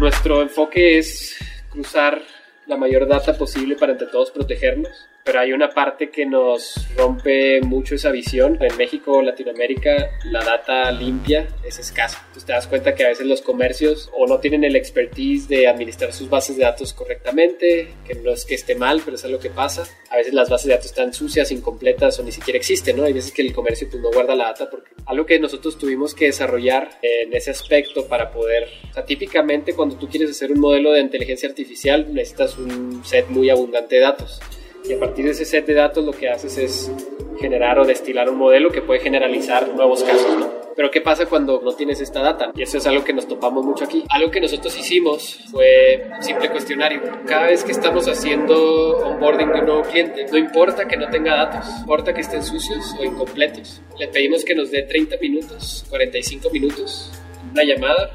Nuestro 0.00 0.42
enfoque 0.42 0.98
es 0.98 1.38
cruzar 1.70 2.20
la 2.66 2.76
mayor 2.76 3.06
data 3.06 3.38
posible 3.38 3.76
para 3.76 3.92
entre 3.92 4.08
todos 4.08 4.32
protegernos 4.32 5.08
pero 5.24 5.40
hay 5.40 5.52
una 5.52 5.70
parte 5.70 6.10
que 6.10 6.26
nos 6.26 6.88
rompe 6.96 7.60
mucho 7.60 7.94
esa 7.94 8.10
visión. 8.10 8.58
En 8.60 8.76
México, 8.76 9.22
Latinoamérica, 9.22 10.10
la 10.24 10.44
data 10.44 10.90
limpia 10.90 11.46
es 11.64 11.78
escasa. 11.78 12.18
Entonces 12.20 12.44
te 12.44 12.52
das 12.52 12.66
cuenta 12.66 12.94
que 12.94 13.04
a 13.04 13.08
veces 13.08 13.26
los 13.26 13.42
comercios 13.42 14.10
o 14.16 14.26
no 14.26 14.40
tienen 14.40 14.64
el 14.64 14.76
expertise 14.76 15.48
de 15.48 15.68
administrar 15.68 16.12
sus 16.12 16.28
bases 16.28 16.56
de 16.56 16.64
datos 16.64 16.92
correctamente, 16.92 17.94
que 18.06 18.14
no 18.14 18.32
es 18.32 18.44
que 18.44 18.54
esté 18.54 18.74
mal, 18.74 19.02
pero 19.04 19.16
es 19.16 19.24
algo 19.24 19.38
que 19.38 19.50
pasa. 19.50 19.84
A 20.10 20.16
veces 20.16 20.34
las 20.34 20.50
bases 20.50 20.66
de 20.66 20.74
datos 20.74 20.86
están 20.86 21.12
sucias, 21.12 21.52
incompletas 21.52 22.18
o 22.18 22.22
ni 22.22 22.32
siquiera 22.32 22.58
existen, 22.58 22.96
¿no? 22.96 23.04
Hay 23.04 23.12
veces 23.12 23.32
que 23.32 23.42
el 23.42 23.52
comercio 23.52 23.88
pues 23.90 24.02
no 24.02 24.10
guarda 24.10 24.34
la 24.34 24.44
data 24.46 24.68
porque 24.70 24.92
algo 25.06 25.26
que 25.26 25.38
nosotros 25.38 25.78
tuvimos 25.78 26.14
que 26.14 26.26
desarrollar 26.26 26.98
en 27.02 27.34
ese 27.34 27.50
aspecto 27.50 28.06
para 28.06 28.30
poder, 28.30 28.68
o 28.90 28.94
sea, 28.94 29.04
típicamente 29.04 29.74
cuando 29.74 29.96
tú 29.96 30.08
quieres 30.08 30.30
hacer 30.30 30.52
un 30.52 30.60
modelo 30.60 30.92
de 30.92 31.00
inteligencia 31.00 31.48
artificial 31.48 32.12
necesitas 32.12 32.58
un 32.58 33.04
set 33.04 33.28
muy 33.28 33.50
abundante 33.50 33.96
de 33.96 34.02
datos 34.02 34.40
y 34.84 34.92
a 34.92 34.98
partir 34.98 35.24
de 35.24 35.30
ese 35.32 35.44
set 35.44 35.66
de 35.66 35.74
datos 35.74 36.04
lo 36.04 36.12
que 36.12 36.28
haces 36.28 36.58
es 36.58 36.90
generar 37.38 37.78
o 37.78 37.84
destilar 37.84 38.28
un 38.28 38.36
modelo 38.36 38.70
que 38.70 38.82
puede 38.82 39.00
generalizar 39.00 39.68
nuevos 39.68 40.02
casos, 40.02 40.38
¿no? 40.38 40.62
Pero 40.74 40.90
¿qué 40.90 41.00
pasa 41.00 41.26
cuando 41.26 41.60
no 41.62 41.72
tienes 41.72 42.00
esta 42.00 42.22
data? 42.22 42.50
Y 42.54 42.62
eso 42.62 42.78
es 42.78 42.86
algo 42.86 43.04
que 43.04 43.12
nos 43.12 43.28
topamos 43.28 43.64
mucho 43.64 43.84
aquí. 43.84 44.04
Algo 44.08 44.30
que 44.30 44.40
nosotros 44.40 44.76
hicimos 44.78 45.40
fue 45.50 46.06
un 46.16 46.22
simple 46.22 46.50
cuestionario. 46.50 47.02
Cada 47.26 47.48
vez 47.48 47.62
que 47.62 47.72
estamos 47.72 48.08
haciendo 48.08 48.96
onboarding 48.98 49.52
de 49.52 49.60
un 49.60 49.66
nuevo 49.66 49.82
cliente, 49.82 50.26
no 50.30 50.38
importa 50.38 50.88
que 50.88 50.96
no 50.96 51.10
tenga 51.10 51.36
datos, 51.36 51.66
importa 51.80 52.14
que 52.14 52.22
estén 52.22 52.42
sucios 52.42 52.94
o 52.98 53.04
incompletos. 53.04 53.82
Le 53.98 54.08
pedimos 54.08 54.44
que 54.44 54.54
nos 54.54 54.70
dé 54.70 54.82
30 54.82 55.16
minutos, 55.18 55.84
45 55.90 56.48
minutos, 56.50 57.10
una 57.52 57.64
llamada, 57.64 58.10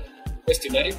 cuestionario 0.45 0.95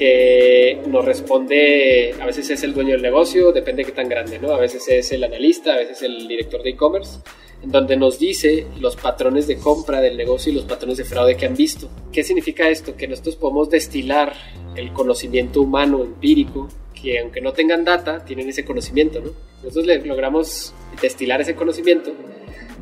que 0.00 0.80
nos 0.86 1.04
responde, 1.04 2.14
a 2.18 2.24
veces 2.24 2.48
es 2.48 2.62
el 2.62 2.72
dueño 2.72 2.92
del 2.92 3.02
negocio, 3.02 3.52
depende 3.52 3.82
de 3.82 3.90
qué 3.90 3.94
tan 3.94 4.08
grande, 4.08 4.38
¿no? 4.38 4.50
A 4.54 4.58
veces 4.58 4.88
es 4.88 5.12
el 5.12 5.22
analista, 5.22 5.74
a 5.74 5.76
veces 5.76 6.00
el 6.00 6.26
director 6.26 6.62
de 6.62 6.70
e-commerce, 6.70 7.18
en 7.62 7.70
donde 7.70 7.98
nos 7.98 8.18
dice 8.18 8.66
los 8.80 8.96
patrones 8.96 9.46
de 9.46 9.58
compra 9.58 10.00
del 10.00 10.16
negocio 10.16 10.50
y 10.50 10.54
los 10.54 10.64
patrones 10.64 10.96
de 10.96 11.04
fraude 11.04 11.36
que 11.36 11.44
han 11.44 11.54
visto. 11.54 11.90
¿Qué 12.10 12.24
significa 12.24 12.66
esto? 12.70 12.96
Que 12.96 13.06
nosotros 13.08 13.36
podemos 13.36 13.68
destilar 13.68 14.32
el 14.74 14.90
conocimiento 14.94 15.60
humano 15.60 16.02
empírico, 16.02 16.70
que 16.94 17.18
aunque 17.18 17.42
no 17.42 17.52
tengan 17.52 17.84
data, 17.84 18.24
tienen 18.24 18.48
ese 18.48 18.64
conocimiento, 18.64 19.20
¿no? 19.20 19.32
Nosotros 19.62 19.84
logramos 20.06 20.72
destilar 21.02 21.42
ese 21.42 21.54
conocimiento 21.54 22.14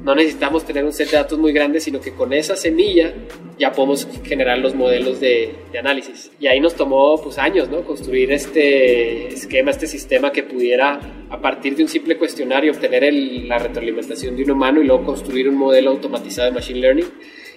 no 0.05 0.14
necesitamos 0.14 0.64
tener 0.64 0.85
un 0.85 0.93
set 0.93 1.11
de 1.11 1.17
datos 1.17 1.38
muy 1.38 1.52
grande, 1.52 1.81
sino 1.81 2.00
que 2.00 2.12
con 2.12 2.33
esa 2.33 2.57
semilla 2.57 3.12
ya 3.59 3.73
podemos 3.73 4.09
generar 4.25 4.59
los 4.59 4.75
modelos 4.75 5.21
de, 5.21 5.55
análisis. 5.78 6.31
Y 6.38 6.47
ahí 6.47 6.61
nos 6.61 6.75
tomó 6.75 7.21
pues 7.21 7.38
años, 7.38 7.69
¿no? 7.69 7.85
Construir 7.85 8.33
este 8.33 9.28
esquema, 9.28 9.71
este 9.71 9.87
sistema 9.87 10.33
que 10.33 10.45
pudiera, 10.45 11.00
a 11.31 11.40
partir 11.40 11.75
de 11.76 11.83
un 11.83 11.88
simple 11.88 12.17
cuestionario, 12.17 12.73
obtener 12.73 13.12
la 13.12 13.59
retroalimentación 13.59 14.37
de 14.37 14.45
un 14.45 14.52
humano 14.52 14.81
y 14.81 14.87
luego 14.87 15.05
construir 15.05 15.49
un 15.49 15.57
modelo 15.57 15.90
automatizado 15.90 16.49
de 16.49 16.55
Machine 16.55 16.81
Learning. 16.81 17.09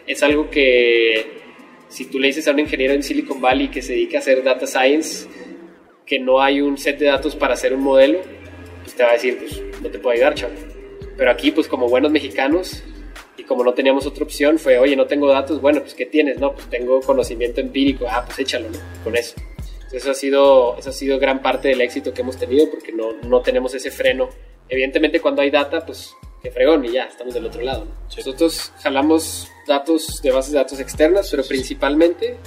Es 0.08 0.24
algo 0.24 0.50
que 0.50 1.40
si 1.90 2.06
tú 2.06 2.20
le 2.20 2.28
dices 2.28 2.48
a 2.48 2.52
un 2.52 2.60
ingeniero 2.60 2.94
en 2.94 3.04
Silicon 3.04 3.40
Valley 3.40 3.70
que 3.70 3.82
se 3.82 3.94
dedica 3.94 4.18
a 4.18 4.22
hacer 4.22 4.44
data 4.44 4.66
science, 4.66 5.28
que 6.06 6.20
no 6.20 6.42
hay 6.42 6.62
un 6.62 6.78
set 6.78 6.98
de 6.98 7.06
datos 7.06 7.36
para 7.36 7.54
hacer 7.54 7.74
un 7.74 7.82
modelo, 7.82 8.20
pues 8.82 8.96
te 8.96 9.04
va 9.04 9.10
a 9.10 9.14
decir, 9.14 9.38
pues 9.38 9.62
no 9.82 9.90
te 9.90 10.00
puedo 10.00 10.16
ayudar, 10.16 10.34
chaval 10.34 10.81
pero 11.22 11.30
aquí, 11.30 11.52
pues 11.52 11.68
como 11.68 11.88
buenos 11.88 12.12
mexicanos, 12.12 12.82
y 13.38 13.44
como 13.44 13.64
no 13.64 13.76
teníamos 13.76 14.08
otra 14.08 14.24
opción, 14.24 14.58
fue, 14.58 14.80
oye, 14.80 14.96
no 14.96 15.06
tengo 15.06 15.28
datos, 15.28 15.62
bueno, 15.62 15.80
pues 15.82 15.94
¿qué 15.94 16.08
tienes? 16.08 16.40
No, 16.40 16.54
pues 16.54 16.68
tengo 16.68 17.00
conocimiento 17.00 17.62
empírico, 17.62 18.08
ah, 18.10 18.24
pues 18.26 18.40
échalo, 18.40 18.70
¿no? 18.72 18.80
Con 19.04 19.16
eso. 19.16 19.36
Entonces, 19.38 20.02
eso 20.02 20.10
ha 20.10 20.14
sido, 20.16 20.78
eso 20.80 20.90
ha 20.90 20.94
sido 20.94 21.20
gran 21.20 21.44
parte 21.44 21.68
del 21.68 21.82
éxito 21.82 22.12
que 22.12 22.22
hemos 22.22 22.38
tenido 22.38 22.72
porque 22.72 22.92
no, 22.92 23.12
no 23.22 23.40
tenemos 23.42 23.72
ese 23.76 23.92
freno. 23.92 24.30
Evidentemente, 24.68 25.20
cuando 25.20 25.44
hay 25.44 25.52
data, 25.52 25.86
pues 25.86 26.12
que 26.42 26.50
fregón 26.50 26.86
y 26.86 26.94
ya, 26.94 27.04
estamos 27.04 27.36
del 27.36 27.46
otro 27.46 27.62
lado. 27.62 27.86
Nosotros 28.18 28.74
jalamos 28.82 29.48
datos 29.68 30.24
de 30.24 30.32
bases 30.32 30.54
de 30.54 30.58
datos 30.58 30.80
externas, 30.80 31.28
pero 31.30 31.44
principalmente 31.44 32.38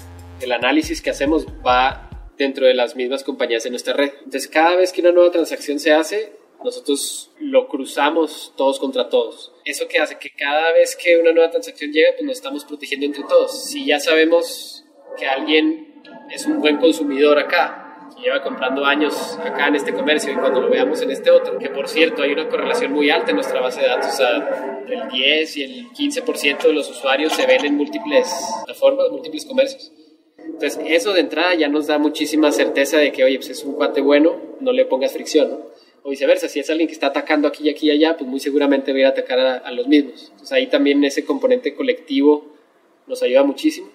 el 0.41 0.51
análisis 0.51 1.01
que 1.01 1.11
hacemos 1.11 1.47
va 1.65 2.11
dentro 2.37 2.67
de 2.67 2.75
las 2.75 2.97
mismas 2.97 3.23
compañías 3.23 3.63
de 3.63 3.71
nuestra 3.71 3.95
red. 3.95 4.11
Entonces, 4.25 4.49
cada 4.49 4.75
vez 4.75 4.91
que 4.91 5.01
una 5.01 5.13
nueva 5.13 5.31
transacción 5.31 5.79
se 5.79 5.93
hace, 5.93 6.44
nosotros 6.65 7.31
lo 7.39 7.69
cruzamos 7.69 8.55
todos 8.57 8.81
contra 8.81 9.09
todos. 9.11 9.53
¿Eso 9.65 9.87
qué 9.87 9.99
hace? 9.99 10.19
Que 10.19 10.31
cada 10.31 10.73
vez 10.73 10.97
que 10.97 11.19
una 11.19 11.33
nueva 11.33 11.51
transacción 11.51 11.93
llega, 11.93 12.13
pues 12.13 12.25
nos 12.25 12.37
estamos 12.37 12.65
protegiendo 12.65 13.05
entre 13.07 13.23
todos. 13.25 13.67
Si 13.67 13.85
ya 13.85 14.01
sabemos 14.01 14.85
que 15.19 15.27
alguien 15.27 16.03
es 16.31 16.47
un 16.47 16.61
buen 16.61 16.79
consumidor 16.79 17.39
acá, 17.39 18.09
que 18.17 18.23
lleva 18.23 18.43
comprando 18.43 18.85
años 18.85 19.39
acá 19.43 19.69
en 19.69 19.77
este 19.77 19.93
comercio 19.93 20.33
y 20.33 20.37
cuando 20.37 20.61
lo 20.63 20.71
veamos 20.71 21.03
en 21.03 21.11
este 21.11 21.31
otro, 21.31 21.59
que 21.59 21.69
por 21.69 21.87
cierto 21.87 22.23
hay 22.23 22.33
una 22.33 22.49
correlación 22.49 22.93
muy 22.93 23.11
alta 23.11 23.31
en 23.31 23.37
nuestra 23.37 23.61
base 23.61 23.83
de 23.83 23.89
datos, 23.89 24.15
o 24.15 24.17
sea, 24.17 24.83
el 24.89 25.09
10 25.09 25.57
y 25.57 25.63
el 25.63 25.91
15% 25.91 26.63
de 26.63 26.73
los 26.73 26.91
usuarios 26.91 27.33
se 27.35 27.47
ven 27.47 27.65
en 27.65 27.77
múltiples 27.77 28.33
plataformas, 28.65 29.11
múltiples 29.11 29.45
comercios. 29.45 29.93
Entonces, 30.39 30.79
eso 30.87 31.13
de 31.13 31.21
entrada 31.21 31.55
ya 31.55 31.69
nos 31.69 31.87
da 31.87 31.99
muchísima 31.99 32.53
certeza 32.53 32.99
de 32.99 33.13
que, 33.13 33.25
oye, 33.25 33.37
pues 33.37 33.51
es 33.51 33.65
un 33.65 33.75
cuate 33.75 34.01
bueno, 34.01 34.37
no 34.61 34.73
le 34.73 34.85
pongas 34.85 35.13
fricción, 35.13 35.51
¿no? 35.51 35.74
O 36.05 36.11
viceversa, 36.11 36.49
si 36.49 36.61
es 36.61 36.69
alguien 36.69 36.87
que 36.87 36.93
está 36.93 37.07
atacando 37.09 37.49
aquí 37.49 37.65
y 37.65 37.71
aquí 37.71 37.87
y 37.87 37.91
allá, 37.91 38.17
pues 38.17 38.29
muy 38.29 38.39
seguramente 38.39 38.93
va 38.93 38.99
a 38.99 39.01
ir 39.01 39.07
a 39.07 39.09
atacar 39.09 39.39
a, 39.41 39.71
los 39.73 39.89
mismos. 39.89 40.29
Entonces 40.33 40.53
ahí 40.53 40.67
también 40.67 41.03
ese 41.03 41.25
componente 41.25 41.75
colectivo 41.75 42.45
nos 43.07 43.23
ayuda 43.23 43.43
muchísimo. 43.43 43.89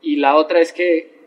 Y 0.00 0.16
la 0.16 0.36
otra 0.36 0.60
es 0.60 0.72
que 0.72 1.20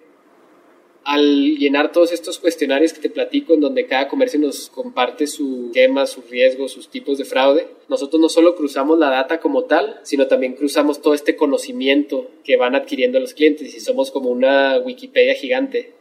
al 1.04 1.58
llenar 1.58 1.92
todos 1.92 2.14
estos 2.14 2.40
cuestionarios 2.40 2.94
que 2.94 3.02
te 3.02 3.10
platico, 3.10 3.56
en 3.56 3.60
donde 3.60 3.88
cada 3.88 4.08
comercio 4.08 4.40
nos 4.40 4.70
comparte 4.70 5.28
su 5.28 5.70
tema, 5.74 6.06
sus 6.06 6.30
riesgos, 6.30 6.72
sus 6.72 6.90
tipos 6.90 7.18
de 7.18 7.26
fraude, 7.26 7.68
nosotros 7.90 8.22
no 8.22 8.30
solo 8.30 8.56
cruzamos 8.56 8.98
la 8.98 9.10
data 9.10 9.42
como 9.42 9.66
tal, 9.66 10.00
sino 10.04 10.28
también 10.28 10.54
cruzamos 10.54 11.02
todo 11.02 11.14
este 11.14 11.36
conocimiento 11.36 12.32
que 12.46 12.56
van 12.56 12.74
adquiriendo 12.74 13.20
los 13.20 13.34
clientes 13.34 13.76
y 13.76 13.82
somos 13.82 14.12
como 14.12 14.30
una 14.30 14.78
Wikipedia 14.78 15.36
gigante 15.36 15.94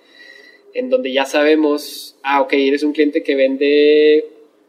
en 0.74 0.90
donde 0.90 1.12
ya 1.12 1.24
sabemos, 1.24 2.16
ah, 2.22 2.42
ok, 2.42 2.52
eres 2.54 2.82
un 2.82 2.92
cliente 2.92 3.22
que 3.22 3.36
vende, 3.36 4.26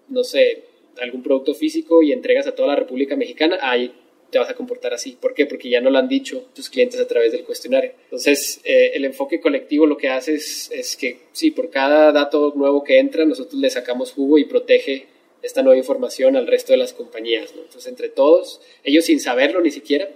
no 0.08 0.24
sé, 0.24 0.64
algún 1.02 1.24
producto 1.24 1.54
físico 1.54 2.02
y 2.02 2.12
entregas 2.12 2.48
a 2.48 2.56
toda 2.56 2.70
la 2.70 2.76
República 2.76 3.16
Mexicana, 3.16 3.58
ahí 3.62 3.92
te 4.30 4.40
vas 4.40 4.50
a 4.50 4.56
comportar 4.56 4.94
así. 4.94 5.18
¿Por 5.20 5.34
qué? 5.34 5.46
Porque 5.46 5.70
ya 5.70 5.82
no 5.82 5.90
lo 5.90 5.98
han 5.98 6.08
dicho 6.08 6.46
tus 6.54 6.70
clientes 6.70 7.00
a 7.00 7.08
través 7.08 7.32
del 7.32 7.44
cuestionario. 7.44 7.94
Entonces, 8.04 8.62
eh, 8.64 8.92
el 8.94 9.06
enfoque 9.06 9.40
colectivo 9.40 9.86
lo 9.86 9.98
que 9.98 10.10
hace 10.10 10.36
es, 10.36 10.72
es, 10.72 10.96
que, 10.96 11.20
sí, 11.32 11.52
por 11.52 11.70
cada 11.70 12.12
dato 12.12 12.54
nuevo 12.56 12.84
que 12.84 13.00
entra, 13.00 13.26
nosotros 13.26 13.60
le 13.60 13.70
sacamos 13.70 14.12
jugo 14.12 14.38
y 14.38 14.46
protege 14.46 15.08
esta 15.42 15.62
nueva 15.62 15.78
información 15.78 16.36
al 16.36 16.48
resto 16.48 16.74
de 16.74 16.78
las 16.78 16.94
compañías. 16.94 17.52
Entonces, 17.56 17.88
entre 17.88 18.10
todos, 18.10 18.62
ellos 18.84 19.06
sin 19.06 19.20
saberlo 19.20 19.62
ni 19.62 19.72
siquiera, 19.72 20.10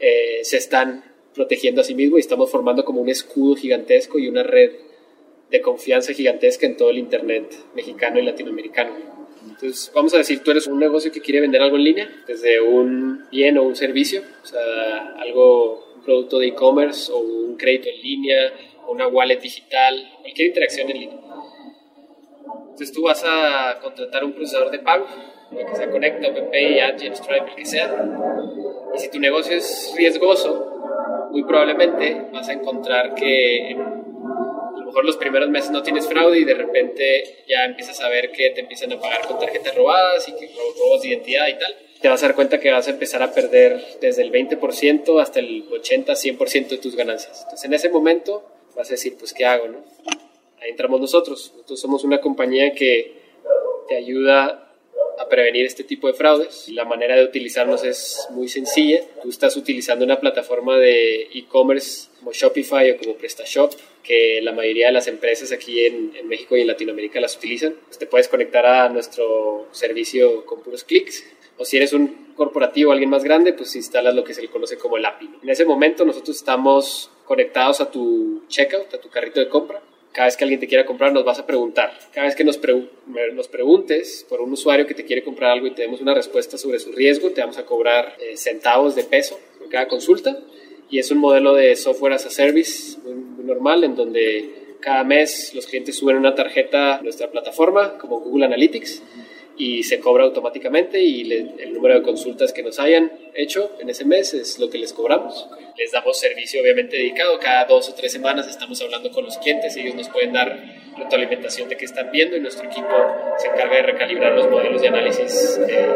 eh, 0.00 0.40
se 0.42 0.56
están 0.56 1.04
protegiendo 1.34 1.82
a 1.82 1.84
sí 1.84 1.94
mismos 1.94 2.18
y 2.18 2.20
estamos 2.20 2.50
formando 2.50 2.84
como 2.84 3.00
un 3.00 3.08
escudo 3.08 3.56
gigantesco 3.56 4.18
y 4.18 4.28
una 4.28 4.42
red 4.42 4.72
de 5.50 5.60
confianza 5.60 6.12
gigantesca 6.12 6.66
en 6.66 6.76
todo 6.76 6.90
el 6.90 6.98
Internet 6.98 7.54
mexicano 7.74 8.18
y 8.18 8.22
latinoamericano. 8.22 9.16
Entonces, 9.48 9.90
vamos 9.94 10.12
a 10.14 10.18
decir, 10.18 10.42
tú 10.42 10.50
eres 10.50 10.66
un 10.66 10.78
negocio 10.78 11.12
que 11.12 11.20
quiere 11.20 11.40
vender 11.40 11.62
algo 11.62 11.76
en 11.76 11.84
línea, 11.84 12.10
desde 12.26 12.60
un 12.60 13.26
bien 13.30 13.56
o 13.58 13.62
un 13.62 13.76
servicio, 13.76 14.22
o 14.42 14.46
sea, 14.46 15.14
algo, 15.18 15.94
un 15.96 16.02
producto 16.02 16.38
de 16.38 16.48
e-commerce 16.48 17.10
o 17.12 17.18
un 17.18 17.56
crédito 17.56 17.88
en 17.88 18.02
línea, 18.02 18.52
o 18.86 18.92
una 18.92 19.06
wallet 19.06 19.40
digital, 19.40 19.94
cualquier 20.20 20.48
interacción 20.48 20.90
en 20.90 20.98
línea. 20.98 21.18
Entonces, 22.70 22.92
tú 22.92 23.02
vas 23.04 23.24
a 23.24 23.78
contratar 23.80 24.24
un 24.24 24.32
procesador 24.32 24.70
de 24.70 24.80
pago, 24.80 25.06
que 25.50 25.76
sea 25.76 25.90
Conecta, 25.90 26.28
OpenPay, 26.28 26.80
Adyen, 26.80 27.16
Stripe, 27.16 27.50
el 27.50 27.54
que 27.54 27.64
sea. 27.64 28.04
Y 28.94 28.98
si 28.98 29.10
tu 29.10 29.18
negocio 29.18 29.56
es 29.56 29.94
riesgoso, 29.96 31.28
muy 31.30 31.44
probablemente 31.44 32.26
vas 32.32 32.48
a 32.48 32.52
encontrar 32.52 33.14
que 33.14 33.76
mejor 34.96 35.04
los 35.04 35.18
primeros 35.18 35.50
meses 35.50 35.70
no 35.70 35.82
tienes 35.82 36.08
fraude 36.08 36.38
y 36.38 36.44
de 36.44 36.54
repente 36.54 37.44
ya 37.46 37.66
empiezas 37.66 38.00
a 38.00 38.08
ver 38.08 38.32
que 38.32 38.48
te 38.50 38.62
empiezan 38.62 38.90
a 38.94 38.98
pagar 38.98 39.26
con 39.26 39.38
tarjetas 39.38 39.74
robadas 39.74 40.26
y 40.26 40.32
que 40.32 40.50
robos 40.78 41.02
de 41.02 41.08
identidad 41.08 41.48
y 41.48 41.58
tal, 41.58 41.76
te 42.00 42.08
vas 42.08 42.22
a 42.22 42.28
dar 42.28 42.34
cuenta 42.34 42.58
que 42.58 42.70
vas 42.70 42.86
a 42.86 42.92
empezar 42.92 43.22
a 43.22 43.30
perder 43.30 43.98
desde 44.00 44.22
el 44.22 44.32
20% 44.32 45.20
hasta 45.20 45.40
el 45.40 45.66
80, 45.70 46.14
100% 46.14 46.68
de 46.68 46.78
tus 46.78 46.96
ganancias. 46.96 47.40
Entonces 47.42 47.66
en 47.66 47.74
ese 47.74 47.90
momento 47.90 48.42
vas 48.74 48.88
a 48.88 48.92
decir, 48.92 49.16
pues 49.18 49.34
¿qué 49.34 49.44
hago? 49.44 49.68
No? 49.68 49.84
Ahí 50.62 50.70
entramos 50.70 50.98
nosotros. 50.98 51.52
Nosotros 51.54 51.78
somos 51.78 52.02
una 52.02 52.22
compañía 52.22 52.72
que 52.72 53.20
te 53.88 53.96
ayuda 53.96 54.66
a 55.18 55.28
prevenir 55.28 55.66
este 55.66 55.84
tipo 55.84 56.06
de 56.06 56.14
fraudes. 56.14 56.68
La 56.70 56.86
manera 56.86 57.16
de 57.16 57.24
utilizarnos 57.24 57.84
es 57.84 58.26
muy 58.30 58.48
sencilla. 58.48 59.00
Tú 59.22 59.28
estás 59.28 59.58
utilizando 59.58 60.06
una 60.06 60.20
plataforma 60.20 60.78
de 60.78 61.28
e-commerce 61.34 62.08
como 62.18 62.32
Shopify 62.32 62.90
o 62.90 62.96
como 62.98 63.14
PrestaShop, 63.14 63.72
que 64.06 64.40
la 64.42 64.52
mayoría 64.52 64.86
de 64.86 64.92
las 64.92 65.08
empresas 65.08 65.52
aquí 65.52 65.84
en, 65.84 66.12
México 66.28 66.56
y 66.56 66.60
en 66.60 66.68
Latinoamérica 66.68 67.20
las 67.20 67.36
utilizan. 67.36 67.74
Pues 67.86 67.98
te 67.98 68.06
puedes 68.06 68.28
conectar 68.28 68.64
a 68.64 68.88
nuestro 68.88 69.68
servicio 69.72 70.44
con 70.46 70.60
puros 70.62 70.84
clics. 70.84 71.24
O 71.58 71.64
si 71.64 71.76
eres 71.76 71.92
un 71.92 72.32
corporativo 72.34 72.90
o 72.90 72.92
alguien 72.92 73.10
más 73.10 73.24
grande, 73.24 73.52
pues 73.52 73.74
instalas 73.76 74.14
lo 74.14 74.24
que 74.24 74.34
se 74.34 74.42
le 74.42 74.48
conoce 74.48 74.76
como 74.76 74.96
el 74.96 75.04
API. 75.04 75.30
En 75.42 75.48
ese 75.48 75.64
momento 75.64 76.04
nosotros 76.04 76.36
estamos 76.36 77.10
conectados 77.24 77.80
a 77.80 77.90
tu 77.90 78.44
checkout, 78.48 78.94
a 78.94 79.00
tu 79.00 79.08
carrito 79.08 79.40
de 79.40 79.48
compra 79.48 79.82
cada 80.16 80.28
vez 80.28 80.36
que 80.38 80.44
alguien 80.44 80.58
te 80.58 80.66
quiera 80.66 80.86
comprar 80.86 81.12
nos 81.12 81.26
vas 81.26 81.38
a 81.38 81.44
preguntar. 81.46 81.92
Cada 82.10 82.26
vez 82.26 82.34
que 82.34 82.42
nos, 82.42 82.58
nos 83.34 83.48
preguntes 83.48 84.24
por 84.26 84.40
un 84.40 84.50
usuario 84.50 84.86
que 84.86 84.94
te 84.94 85.04
quiere 85.04 85.22
comprar 85.22 85.50
algo 85.50 85.66
y 85.66 85.72
te 85.72 85.82
demos 85.82 86.00
una 86.00 86.14
respuesta 86.14 86.56
sobre 86.56 86.78
su 86.78 86.90
riesgo, 86.90 87.32
te 87.32 87.42
vamos 87.42 87.58
a 87.58 87.66
cobrar 87.66 88.16
eh, 88.18 88.34
centavos 88.38 88.94
de 88.94 89.04
peso 89.04 89.38
por 89.58 89.68
cada 89.68 89.86
consulta. 89.88 90.38
Y 90.90 90.98
es 90.98 91.10
un 91.10 91.18
modelo 91.18 91.54
de 91.54 91.74
software 91.76 92.14
as 92.14 92.26
a 92.26 92.30
service 92.30 92.98
muy, 93.04 93.44
normal 93.44 93.84
en 93.84 93.94
donde 93.94 94.76
cada 94.80 95.04
mes 95.04 95.52
los 95.54 95.66
clientes 95.66 95.96
suben 95.96 96.16
una 96.16 96.34
tarjeta 96.34 96.96
a 96.96 97.02
nuestra 97.02 97.30
plataforma 97.30 97.96
como 97.98 98.20
Google 98.20 98.46
Analytics 98.46 99.02
y 99.58 99.82
se 99.84 100.00
cobra 100.00 100.24
automáticamente 100.24 101.00
y 101.00 101.32
el 101.32 101.72
número 101.72 101.94
de 101.94 102.02
consultas 102.02 102.52
que 102.52 102.62
nos 102.62 102.78
hayan 102.78 103.10
hecho 103.34 103.72
en 103.80 103.88
ese 103.88 104.04
mes 104.04 104.34
es 104.34 104.58
lo 104.58 104.68
que 104.68 104.78
les 104.78 104.92
cobramos. 104.92 105.48
Les 105.78 105.92
damos 105.92 106.18
servicio 106.18 106.60
obviamente 106.60 106.96
dedicado, 106.96 107.38
cada 107.38 107.64
dos 107.64 107.88
o 107.88 107.94
tres 107.94 108.12
semanas 108.12 108.46
estamos 108.48 108.80
hablando 108.82 109.10
con 109.10 109.24
los 109.24 109.38
clientes, 109.38 109.76
ellos 109.76 109.94
nos 109.94 110.08
pueden 110.08 110.32
dar 110.32 110.62
retroalimentación 110.96 111.68
de 111.68 111.76
qué 111.76 111.86
están 111.86 112.10
viendo 112.10 112.36
y 112.36 112.40
nuestro 112.40 112.66
equipo 112.66 112.94
se 113.38 113.48
encarga 113.48 113.76
de 113.76 113.82
recalibrar 113.82 114.34
los 114.34 114.50
modelos 114.50 114.82
de 114.82 114.88
análisis 114.88 115.58
eh, 115.68 115.88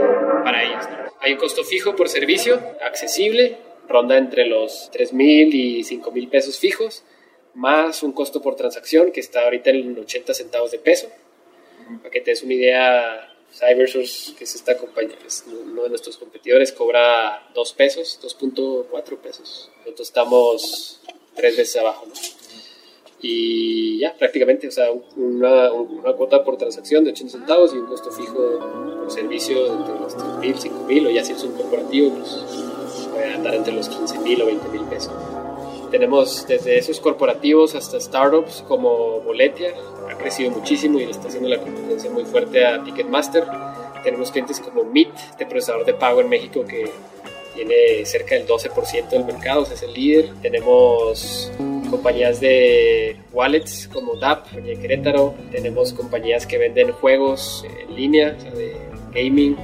para 0.42 0.64
ellos. 0.64 0.84
Hay 1.20 1.32
un 1.32 1.38
costo 1.38 1.62
fijo 1.62 1.94
por 1.94 2.08
servicio, 2.08 2.60
accesible, 2.82 3.58
ronda 3.90 4.16
entre 4.16 4.46
los 4.46 4.90
3 4.92 5.12
mil 5.12 5.54
y 5.54 5.84
5 5.84 6.10
mil 6.12 6.28
pesos 6.28 6.58
fijos, 6.58 7.04
más 7.54 8.02
un 8.02 8.12
costo 8.12 8.40
por 8.40 8.56
transacción 8.56 9.12
que 9.12 9.20
está 9.20 9.44
ahorita 9.44 9.70
en 9.70 9.98
80 9.98 10.32
centavos 10.32 10.70
de 10.70 10.78
peso. 10.78 11.08
Para 11.98 12.10
que 12.10 12.20
te 12.20 12.30
des 12.30 12.42
una 12.42 12.54
idea, 12.54 13.34
Cybersource, 13.52 14.34
que 14.36 14.44
es 14.44 14.54
esta 14.54 14.78
compañía, 14.78 15.16
es 15.26 15.44
uno 15.46 15.82
de 15.82 15.88
nuestros 15.88 16.16
competidores, 16.16 16.72
cobra 16.72 17.50
2 17.52 17.72
pesos, 17.72 18.18
2.4 18.22 19.18
pesos. 19.18 19.70
Nosotros 19.78 20.08
estamos 20.08 21.00
tres 21.34 21.56
veces 21.56 21.76
abajo, 21.76 22.06
¿no? 22.06 22.14
Y 23.22 23.98
ya, 23.98 24.14
prácticamente, 24.14 24.68
o 24.68 24.70
sea, 24.70 24.90
una, 25.16 25.70
una, 25.72 26.14
cuota 26.14 26.42
por 26.42 26.56
transacción 26.56 27.04
de 27.04 27.10
80 27.10 27.38
centavos 27.38 27.74
y 27.74 27.76
un 27.76 27.86
costo 27.86 28.10
fijo 28.10 28.58
por 28.98 29.10
servicio 29.10 29.62
de 29.62 29.70
entre 29.72 29.94
los 29.98 30.16
3.000, 30.16 30.86
5.000 30.86 31.06
o 31.06 31.10
ya 31.10 31.22
si 31.22 31.32
es 31.32 31.42
un 31.42 31.52
corporativo, 31.52 32.14
pues 32.14 32.69
andar 33.24 33.54
entre 33.54 33.72
los 33.72 33.90
15.000 33.90 34.42
o 34.42 34.46
20.000 34.46 34.88
pesos. 34.88 35.12
Tenemos 35.90 36.46
desde 36.46 36.78
esos 36.78 37.00
corporativos 37.00 37.74
hasta 37.74 38.00
startups 38.00 38.62
como 38.68 39.20
Boletia, 39.20 39.74
ha 40.08 40.16
crecido 40.16 40.50
muchísimo 40.50 41.00
y 41.00 41.06
le 41.06 41.10
está 41.10 41.28
haciendo 41.28 41.48
la 41.48 41.58
competencia 41.58 42.10
muy 42.10 42.24
fuerte 42.24 42.64
a 42.64 42.82
Ticketmaster. 42.82 43.44
Tenemos 44.04 44.30
clientes 44.30 44.60
como 44.60 44.84
Meet, 44.84 45.36
de 45.38 45.46
procesador 45.46 45.84
de 45.84 45.94
pago 45.94 46.20
en 46.20 46.28
México, 46.28 46.64
que 46.64 46.90
tiene 47.54 48.04
cerca 48.06 48.36
del 48.36 48.46
12% 48.46 49.08
del 49.10 49.24
mercado, 49.24 49.62
o 49.62 49.64
sea, 49.66 49.74
es 49.74 49.82
el 49.82 49.92
líder. 49.92 50.30
Tenemos 50.40 51.50
compañías 51.90 52.40
de 52.40 53.16
wallets 53.32 53.88
como 53.92 54.16
DAP, 54.16 54.50
de 54.52 54.78
Querétaro. 54.78 55.34
Tenemos 55.50 55.92
compañías 55.92 56.46
que 56.46 56.56
venden 56.56 56.92
juegos 56.92 57.64
en 57.68 57.94
línea, 57.94 58.36
o 58.38 58.40
sea, 58.40 58.50
de 58.52 58.76
gaming. 59.12 59.56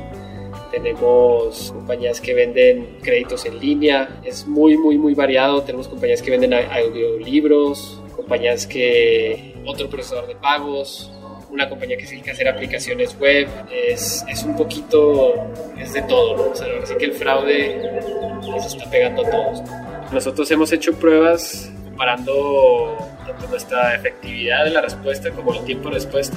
Tenemos 0.71 1.73
compañías 1.73 2.21
que 2.21 2.35
venden 2.35 2.99
créditos 3.03 3.45
en 3.47 3.59
línea. 3.59 4.21
Es 4.25 4.47
muy, 4.47 4.77
muy, 4.77 4.99
muy 4.99 5.15
variado. 5.15 5.63
Tenemos 5.63 5.89
compañías 5.89 6.23
que 6.23 6.31
venden 6.31 6.55
audiolibros, 6.55 8.01
compañías 8.15 8.67
que 8.67 9.55
otro 9.65 9.89
procesador 9.89 10.27
de 10.27 10.37
pagos, 10.37 11.11
una 11.51 11.69
compañía 11.69 11.97
que 11.97 12.07
se 12.07 12.13
dedica 12.13 12.33
a 12.33 12.35
hacer 12.35 12.49
aplicaciones 12.49 13.19
web, 13.19 13.49
es, 13.73 14.25
es 14.29 14.43
un 14.43 14.57
poquito, 14.57 15.35
es 15.79 15.93
de 15.93 16.03
todo, 16.03 16.37
¿no? 16.37 16.51
O 16.51 16.55
sea, 16.55 16.67
así 16.83 16.95
que 16.97 17.07
el 17.07 17.13
fraude 17.13 17.81
se 18.61 18.69
está 18.69 18.91
pegando 18.91 19.27
a 19.27 19.31
todos. 19.31 19.63
Nosotros 20.13 20.51
hemos 20.51 20.73
hecho 20.73 20.93
pruebas 20.93 21.73
comparando 21.85 22.97
tanto 23.27 23.49
nuestra 23.49 23.95
efectividad 23.95 24.65
de 24.65 24.71
la 24.71 24.83
respuesta 24.83 25.31
como 25.31 25.55
el 25.55 25.65
tiempo 25.65 25.89
de 25.89 25.95
respuesta, 25.95 26.37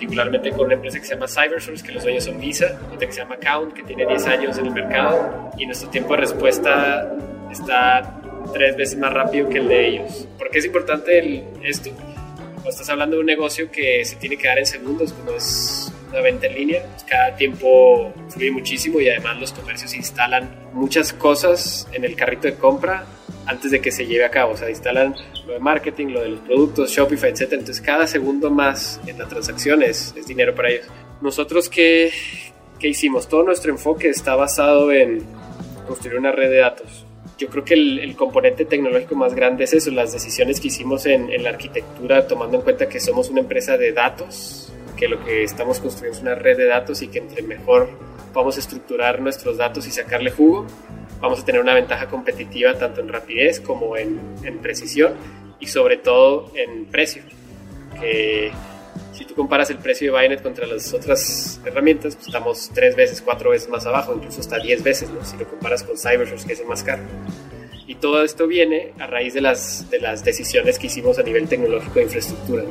particularmente 0.00 0.50
con 0.52 0.60
una 0.64 0.74
empresa 0.74 0.98
que 0.98 1.04
se 1.04 1.14
llama 1.14 1.28
Cybersource, 1.28 1.84
que 1.84 1.92
los 1.92 2.02
dueños 2.02 2.24
son 2.24 2.40
Visa, 2.40 2.80
otra 2.90 3.06
que 3.06 3.12
se 3.12 3.20
llama 3.20 3.36
Count, 3.36 3.74
que 3.74 3.82
tiene 3.82 4.06
10 4.06 4.26
años 4.28 4.56
en 4.56 4.66
el 4.66 4.72
mercado, 4.72 5.50
y 5.58 5.66
nuestro 5.66 5.90
tiempo 5.90 6.14
de 6.14 6.20
respuesta 6.22 7.14
está 7.50 8.18
tres 8.54 8.78
veces 8.78 8.98
más 8.98 9.12
rápido 9.12 9.50
que 9.50 9.58
el 9.58 9.68
de 9.68 9.88
ellos. 9.88 10.26
¿Por 10.38 10.48
qué 10.48 10.60
es 10.60 10.64
importante 10.64 11.44
esto? 11.62 11.90
Cuando 11.90 12.70
estás 12.70 12.88
hablando 12.88 13.16
de 13.16 13.20
un 13.20 13.26
negocio 13.26 13.70
que 13.70 14.02
se 14.06 14.16
tiene 14.16 14.38
que 14.38 14.48
dar 14.48 14.58
en 14.58 14.64
segundos, 14.64 15.12
como 15.12 15.32
es 15.32 15.92
una 16.08 16.22
venta 16.22 16.46
en 16.46 16.54
línea, 16.54 16.82
pues 16.92 17.04
cada 17.04 17.36
tiempo 17.36 18.10
fluye 18.30 18.52
muchísimo 18.52 19.00
y 19.00 19.10
además 19.10 19.38
los 19.38 19.52
comercios 19.52 19.94
instalan 19.94 20.48
muchas 20.72 21.12
cosas 21.12 21.86
en 21.92 22.06
el 22.06 22.16
carrito 22.16 22.48
de 22.48 22.54
compra 22.54 23.04
antes 23.50 23.72
de 23.72 23.80
que 23.80 23.90
se 23.90 24.06
lleve 24.06 24.24
a 24.24 24.30
cabo. 24.30 24.52
O 24.52 24.56
sea, 24.56 24.70
instalan 24.70 25.14
lo 25.46 25.54
de 25.54 25.58
marketing, 25.58 26.08
lo 26.08 26.22
de 26.22 26.28
los 26.30 26.40
productos, 26.40 26.90
Shopify, 26.90 27.30
etc. 27.30 27.52
Entonces, 27.52 27.80
cada 27.80 28.06
segundo 28.06 28.50
más 28.50 29.00
en 29.06 29.18
la 29.18 29.26
transacción 29.26 29.82
es, 29.82 30.14
es 30.16 30.26
dinero 30.26 30.54
para 30.54 30.70
ellos. 30.70 30.86
Nosotros, 31.20 31.68
¿qué, 31.68 32.12
¿qué 32.78 32.88
hicimos? 32.88 33.28
Todo 33.28 33.42
nuestro 33.42 33.72
enfoque 33.72 34.08
está 34.08 34.36
basado 34.36 34.92
en 34.92 35.24
construir 35.86 36.18
una 36.18 36.32
red 36.32 36.50
de 36.50 36.58
datos 36.58 37.06
yo 37.36 37.48
creo 37.48 37.64
que 37.64 37.72
el, 37.72 38.14
componente 38.16 38.66
tecnológico 38.66 39.14
más 39.14 39.34
grande 39.34 39.64
es 39.64 39.72
eso, 39.72 39.90
las 39.90 40.12
decisiones 40.12 40.60
que 40.60 40.68
hicimos 40.68 41.06
en, 41.06 41.32
en, 41.32 41.42
la 41.42 41.48
arquitectura, 41.48 42.26
tomando 42.26 42.58
en 42.58 42.62
cuenta 42.62 42.86
que 42.86 43.00
somos 43.00 43.30
una 43.30 43.40
empresa 43.40 43.78
de 43.78 43.92
datos, 43.92 44.70
que 44.94 45.08
lo 45.08 45.24
que 45.24 45.42
estamos 45.42 45.80
construyendo 45.80 46.18
es 46.18 46.22
una 46.22 46.34
red 46.34 46.58
de 46.58 46.66
datos 46.66 47.00
y 47.00 47.08
que 47.08 47.18
entre 47.18 47.40
mejor 47.40 47.88
vamos 48.34 48.58
a 48.58 48.60
estructurar 48.60 49.22
nuestros 49.22 49.56
datos 49.56 49.86
y 49.86 49.90
sacarle 49.90 50.30
jugo, 50.30 50.66
vamos 51.20 51.40
a 51.40 51.44
tener 51.44 51.60
una 51.60 51.74
ventaja 51.74 52.08
competitiva 52.08 52.74
tanto 52.74 53.00
en 53.00 53.08
rapidez 53.08 53.60
como 53.60 53.96
en, 53.96 54.20
en 54.42 54.58
precisión 54.58 55.14
y 55.58 55.66
sobre 55.66 55.96
todo 55.96 56.52
en 56.54 56.86
precio. 56.86 57.22
Que 58.00 58.52
si 59.12 59.24
tú 59.24 59.34
comparas 59.34 59.68
el 59.70 59.78
precio 59.78 60.06
de 60.06 60.12
Bainet 60.12 60.42
contra 60.42 60.66
las 60.66 60.92
otras 60.94 61.60
herramientas, 61.64 62.16
pues 62.16 62.28
estamos 62.28 62.70
tres 62.74 62.96
veces, 62.96 63.20
cuatro 63.20 63.50
veces 63.50 63.68
más 63.68 63.84
abajo, 63.86 64.14
incluso 64.14 64.40
hasta 64.40 64.58
diez 64.58 64.82
veces, 64.82 65.10
¿no? 65.10 65.24
si 65.24 65.36
lo 65.36 65.46
comparas 65.46 65.82
con 65.82 65.96
Cybersource, 65.98 66.46
que 66.46 66.54
es 66.54 66.60
el 66.60 66.66
más 66.66 66.82
caro. 66.82 67.02
Y 67.86 67.96
todo 67.96 68.24
esto 68.24 68.46
viene 68.46 68.94
a 68.98 69.06
raíz 69.06 69.34
de 69.34 69.40
las, 69.40 69.90
de 69.90 70.00
las 70.00 70.24
decisiones 70.24 70.78
que 70.78 70.86
hicimos 70.86 71.18
a 71.18 71.22
nivel 71.22 71.48
tecnológico 71.48 71.94
de 71.96 72.04
infraestructura. 72.04 72.64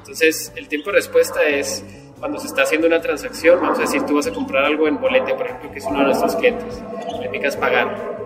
Entonces, 0.00 0.52
el 0.56 0.68
tiempo 0.68 0.90
de 0.90 0.96
respuesta 0.96 1.42
es 1.48 1.82
cuando 2.18 2.38
se 2.40 2.48
está 2.48 2.62
haciendo 2.62 2.86
una 2.86 3.00
transacción, 3.00 3.60
vamos 3.60 3.78
a 3.78 3.82
decir, 3.82 4.02
tú 4.02 4.16
vas 4.16 4.26
a 4.26 4.32
comprar 4.32 4.64
algo 4.64 4.88
en 4.88 5.00
Bolete, 5.00 5.34
por 5.34 5.46
ejemplo, 5.46 5.70
que 5.70 5.78
es 5.78 5.84
uno 5.84 6.00
de 6.00 6.04
nuestros 6.06 6.36
clientes, 6.36 6.82
le 7.20 7.28
picas 7.28 7.56
pagar. 7.56 8.18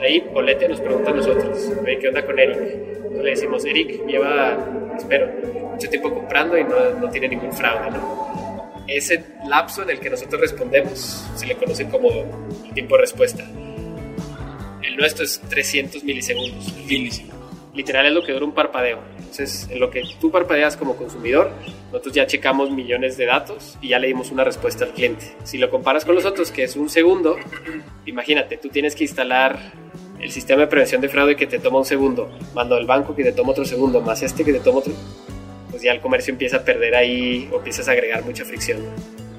Ahí 0.00 0.20
Bolete 0.32 0.68
nos 0.68 0.80
pregunta 0.80 1.10
a 1.10 1.14
nosotros, 1.14 1.72
¿qué 2.00 2.08
onda 2.08 2.24
con 2.24 2.38
Eric? 2.38 2.96
le 3.22 3.30
decimos, 3.30 3.64
Eric 3.64 4.06
lleva, 4.06 4.56
espero, 4.96 5.28
mucho 5.72 5.88
tiempo 5.88 6.12
comprando 6.12 6.56
y 6.58 6.64
no, 6.64 6.90
no 7.00 7.10
tiene 7.10 7.28
ningún 7.28 7.52
fraude, 7.52 7.90
¿no? 7.90 8.84
Ese 8.86 9.24
lapso 9.48 9.82
en 9.82 9.90
el 9.90 9.98
que 10.00 10.10
nosotros 10.10 10.40
respondemos 10.40 11.26
se 11.34 11.46
le 11.46 11.56
conoce 11.56 11.88
como 11.88 12.08
el 12.08 12.72
tiempo 12.72 12.94
de 12.94 13.00
respuesta. 13.00 13.44
El 14.82 14.96
nuestro 14.96 15.24
es 15.24 15.40
300 15.40 16.04
milisegundos. 16.04 16.72
Literal 17.74 18.06
es 18.06 18.12
lo 18.12 18.22
que 18.22 18.32
dura 18.32 18.44
un 18.44 18.52
parpadeo. 18.52 19.00
Entonces, 19.38 19.68
en 19.70 19.80
lo 19.80 19.90
que 19.90 20.02
tú 20.18 20.30
parpadeas 20.30 20.78
como 20.78 20.96
consumidor, 20.96 21.50
nosotros 21.92 22.14
ya 22.14 22.26
checamos 22.26 22.70
millones 22.70 23.18
de 23.18 23.26
datos 23.26 23.76
y 23.82 23.88
ya 23.88 23.98
le 23.98 24.06
dimos 24.06 24.30
una 24.30 24.44
respuesta 24.44 24.86
al 24.86 24.92
cliente. 24.92 25.36
Si 25.44 25.58
lo 25.58 25.68
comparas 25.68 26.06
con 26.06 26.14
los 26.14 26.24
otros, 26.24 26.50
que 26.50 26.62
es 26.62 26.74
un 26.74 26.88
segundo, 26.88 27.36
imagínate, 28.06 28.56
tú 28.56 28.70
tienes 28.70 28.94
que 28.94 29.04
instalar 29.04 29.58
el 30.18 30.30
sistema 30.30 30.62
de 30.62 30.68
prevención 30.68 31.02
de 31.02 31.10
fraude 31.10 31.36
que 31.36 31.46
te 31.46 31.58
toma 31.58 31.76
un 31.76 31.84
segundo, 31.84 32.30
mando 32.54 32.76
al 32.76 32.86
banco 32.86 33.14
que 33.14 33.24
te 33.24 33.32
toma 33.32 33.50
otro 33.50 33.66
segundo, 33.66 34.00
más 34.00 34.22
este 34.22 34.42
que 34.42 34.54
te 34.54 34.60
toma 34.60 34.78
otro, 34.78 34.94
pues 35.70 35.82
ya 35.82 35.92
el 35.92 36.00
comercio 36.00 36.32
empieza 36.32 36.56
a 36.56 36.64
perder 36.64 36.94
ahí 36.94 37.50
o 37.52 37.58
empiezas 37.58 37.88
a 37.88 37.92
agregar 37.92 38.24
mucha 38.24 38.42
fricción. 38.46 38.78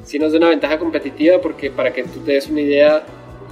Sí 0.03 0.19
nos 0.19 0.31
da 0.31 0.37
una 0.37 0.49
ventaja 0.49 0.77
competitiva 0.77 1.41
porque 1.41 1.71
para 1.71 1.91
que 1.91 2.03
tú 2.03 2.19
te 2.19 2.33
des 2.33 2.45
una 2.45 2.61
idea, 2.61 3.03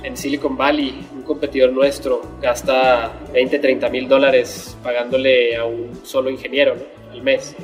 en 0.05 0.15
Silicon 0.15 0.55
Valley 0.55 1.07
un 1.13 1.23
competidor 1.23 1.71
nuestro 1.71 2.21
gasta 2.41 3.11
20, 3.33 3.59
30 3.59 3.89
mil 3.89 4.07
dólares 4.07 4.77
pagándole 4.83 5.55
a 5.55 5.65
un 5.65 6.05
solo 6.05 6.29
ingeniero 6.29 6.75
al 7.11 7.21
mes. 7.21 7.55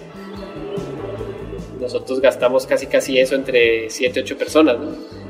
Nosotros 1.79 2.19
gastamos 2.19 2.65
casi 2.65 2.87
casi 2.87 3.19
eso 3.19 3.35
entre 3.35 3.89
7, 3.89 4.21
8 4.21 4.37
personas. 4.37 4.77
¿no? 4.77 5.21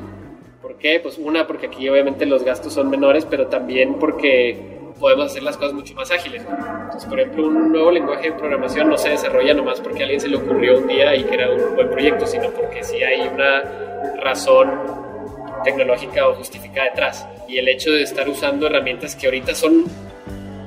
qué? 0.82 1.00
Pues 1.00 1.18
una, 1.18 1.48
porque 1.48 1.68
aquí 1.68 1.88
obviamente 1.88 2.26
los 2.26 2.44
gastos 2.44 2.74
son 2.74 2.90
menores, 2.90 3.26
pero 3.26 3.48
también 3.48 3.96
porque 4.00 4.80
podemos 5.00 5.28
hacer 5.28 5.44
las 5.44 5.58
cosas 5.58 5.74
mucho 5.74 5.94
más 5.96 6.12
ágiles. 6.12 6.44
Entonces, 6.44 7.06
por 7.08 7.20
ejemplo, 7.20 7.48
un 7.48 7.72
nuevo 7.72 7.92
lenguaje 7.92 8.32
de 8.32 8.38
programación 8.38 8.90
no 8.90 8.98
se 8.98 9.10
desarrolla 9.10 9.54
nomás 9.54 9.80
porque 9.80 10.00
a 10.00 10.04
alguien 10.04 10.20
se 10.20 10.28
le 10.28 10.38
ocurrió 10.38 10.78
un 10.80 10.88
día 10.88 11.16
y 11.16 11.24
que 11.24 11.36
era 11.36 11.52
un 11.52 11.76
buen 11.76 11.90
proyecto, 11.90 12.26
sino 12.26 12.50
porque 12.50 12.84
sí 12.84 13.02
hay 13.02 13.28
una 13.28 13.64
razón 14.22 15.01
tecnológica 15.64 16.28
o 16.28 16.36
justificada 16.36 16.90
detrás. 16.90 17.28
Y 17.48 17.58
el 17.58 17.68
hecho 17.68 17.92
de 17.92 18.04
estar 18.04 18.28
usando 18.30 18.68
herramientas 18.68 19.16
que 19.16 19.28
ahorita 19.28 19.56
son 19.56 19.86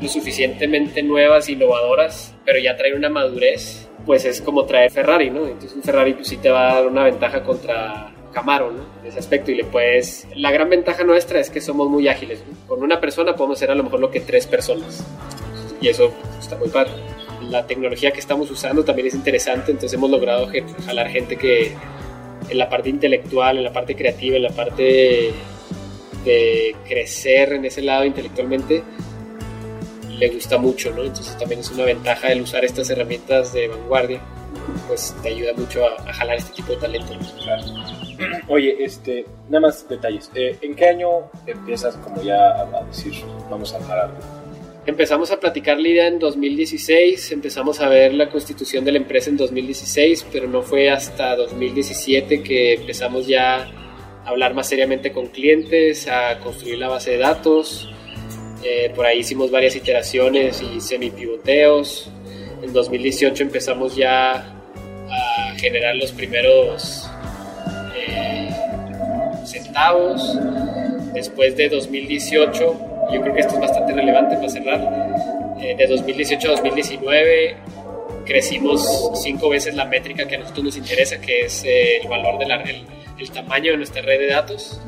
lo 0.01 0.09
suficientemente 0.09 1.03
nuevas, 1.03 1.49
innovadoras, 1.49 2.35
pero 2.45 2.59
ya 2.59 2.77
traen 2.77 2.95
una 2.97 3.09
madurez, 3.09 3.89
pues 4.05 4.25
es 4.25 4.41
como 4.41 4.65
traer 4.65 4.91
Ferrari, 4.91 5.31
¿no? 5.31 5.47
Entonces 5.47 5.75
un 5.75 5.83
Ferrari 5.83 6.15
pues 6.15 6.29
sí 6.29 6.37
te 6.37 6.51
va 6.51 6.73
a 6.73 6.75
dar 6.75 6.87
una 6.87 7.05
ventaja 7.05 7.43
contra 7.43 8.13
Camaro, 8.33 8.71
¿no? 8.73 8.85
En 9.01 9.09
ese 9.09 9.19
aspecto 9.19 9.51
y 9.51 9.55
le 9.55 9.65
puedes... 9.65 10.27
La 10.35 10.51
gran 10.51 10.69
ventaja 10.69 11.05
nuestra 11.05 11.41
es 11.41 11.49
que 11.49 11.61
somos 11.61 11.89
muy 11.89 12.09
ágiles. 12.09 12.43
Con 12.67 12.83
una 12.83 13.01
persona 13.01 13.35
podemos 13.35 13.59
hacer 13.59 13.71
a 13.71 13.75
lo 13.75 13.85
mejor 13.85 14.01
lo 14.01 14.11
que 14.11 14.21
tres 14.21 14.47
personas. 14.47 15.07
Y 15.81 15.89
eso 15.89 16.13
está 16.39 16.57
muy 16.57 16.69
padre. 16.69 16.93
la 17.49 17.67
tecnología 17.67 18.11
que 18.11 18.21
estamos 18.21 18.51
usando 18.51 18.85
también 18.85 19.09
es 19.09 19.15
interesante, 19.15 19.71
entonces 19.71 19.95
hemos 19.95 20.11
logrado 20.11 20.51
jalar 20.87 21.09
gente 21.09 21.37
que 21.37 21.73
en 22.49 22.59
la 22.59 22.69
parte 22.69 22.89
intelectual, 22.89 23.59
en 23.59 23.65
la 23.65 23.73
parte 23.73 23.95
creativa, 23.95 24.37
en 24.37 24.43
la 24.43 24.51
parte 24.51 25.33
de 26.25 26.77
crecer 26.87 27.53
en 27.53 27.65
ese 27.65 27.83
lado 27.83 28.05
intelectualmente, 28.05 28.83
le 30.19 30.29
gusta 30.29 30.59
mucho, 30.59 30.91
¿no? 30.93 31.03
Entonces 31.03 31.37
también 31.39 31.61
es 31.61 31.71
una 31.71 31.85
ventaja 31.85 32.29
el 32.29 32.43
usar 32.43 32.65
estas 32.65 32.89
herramientas 32.91 33.53
de 33.53 33.69
vanguardia, 33.69 34.21
pues 34.87 35.15
te 35.23 35.29
ayuda 35.29 35.53
mucho 35.55 35.85
a, 35.87 36.13
jalar 36.13 36.37
este 36.37 36.55
tipo 36.55 36.73
de 36.73 36.79
talento. 36.79 37.13
Oye, 38.49 38.77
este, 38.81 39.27
nada 39.49 39.69
más 39.69 39.89
detalles. 39.89 40.31
Eh, 40.35 40.57
¿En 40.63 40.75
qué 40.75 40.89
año 40.89 41.09
empiezas 41.47 41.97
como 41.97 42.23
ya 42.23 42.53
a, 42.53 42.85
decir, 42.85 43.13
vamos 43.51 43.75
a 43.75 43.83
jalar 43.85 44.11
Empezamos 44.87 45.31
a 45.31 45.41
platicar 45.41 45.81
la 45.81 46.07
en 46.09 46.19
2016, 46.19 47.33
empezamos 47.33 47.81
a 47.81 47.89
ver 47.89 48.13
la 48.13 48.29
constitución 48.29 48.85
de 48.85 48.93
la 48.93 48.99
empresa 48.99 49.31
en 49.31 49.39
2016, 49.39 50.27
pero 50.31 50.47
no 50.47 50.61
fue 50.61 50.91
hasta 50.91 51.35
2017 51.37 52.43
que 52.43 52.75
empezamos 52.75 53.27
ya 53.27 53.63
a 53.63 54.29
hablar 54.29 54.53
más 54.53 54.69
seriamente 54.69 55.11
con 55.11 55.29
clientes, 55.29 56.07
a 56.07 56.39
construir 56.39 56.79
la 56.79 56.89
base 56.89 57.13
de 57.13 57.19
datos. 57.19 57.91
Eh, 58.63 58.93
por 58.95 59.07
ahí 59.07 59.21
hicimos 59.21 59.51
varias 59.51 59.75
iteraciones 59.75 60.63
y 60.63 60.79
semi-pivoteos. 60.83 62.11
En 62.63 62.75
2018 62.75 63.43
empezamos 63.43 63.97
ya 63.97 64.33
a 64.35 65.55
generar 65.57 65.97
los 65.97 66.13
primeros 66.13 67.09
eh, 67.97 68.51
centavos. 69.47 70.37
Después 71.15 71.57
de 71.57 71.71
2018 71.71 72.94
yo 73.13 73.21
creo 73.21 73.35
que 73.35 73.41
esto 73.41 73.55
es 73.55 73.61
bastante 73.61 73.93
relevante 73.93 74.37
para 74.37 74.49
cerrar. 74.49 75.57
Eh, 75.61 75.75
de 75.77 75.87
2018 75.87 76.49
a 76.49 76.51
2019 76.53 77.57
crecimos 78.27 79.11
cinco 79.23 79.49
veces 79.51 79.75
la 79.75 79.85
métrica 79.85 80.27
que 80.27 80.37
a 80.37 80.39
nosotros 80.39 80.65
nos 80.65 80.77
interesa, 80.77 81.21
que 81.21 81.43
es 81.43 81.65
eh, 81.65 81.99
el 82.03 82.09
valor 82.09 82.39
del 82.39 82.51
el, 82.51 82.87
el, 83.19 83.31
tamaño 83.31 83.73
de 83.73 83.77
nuestra 83.79 84.03
red 84.03 84.19
de 84.19 84.27
datos. 84.29 84.81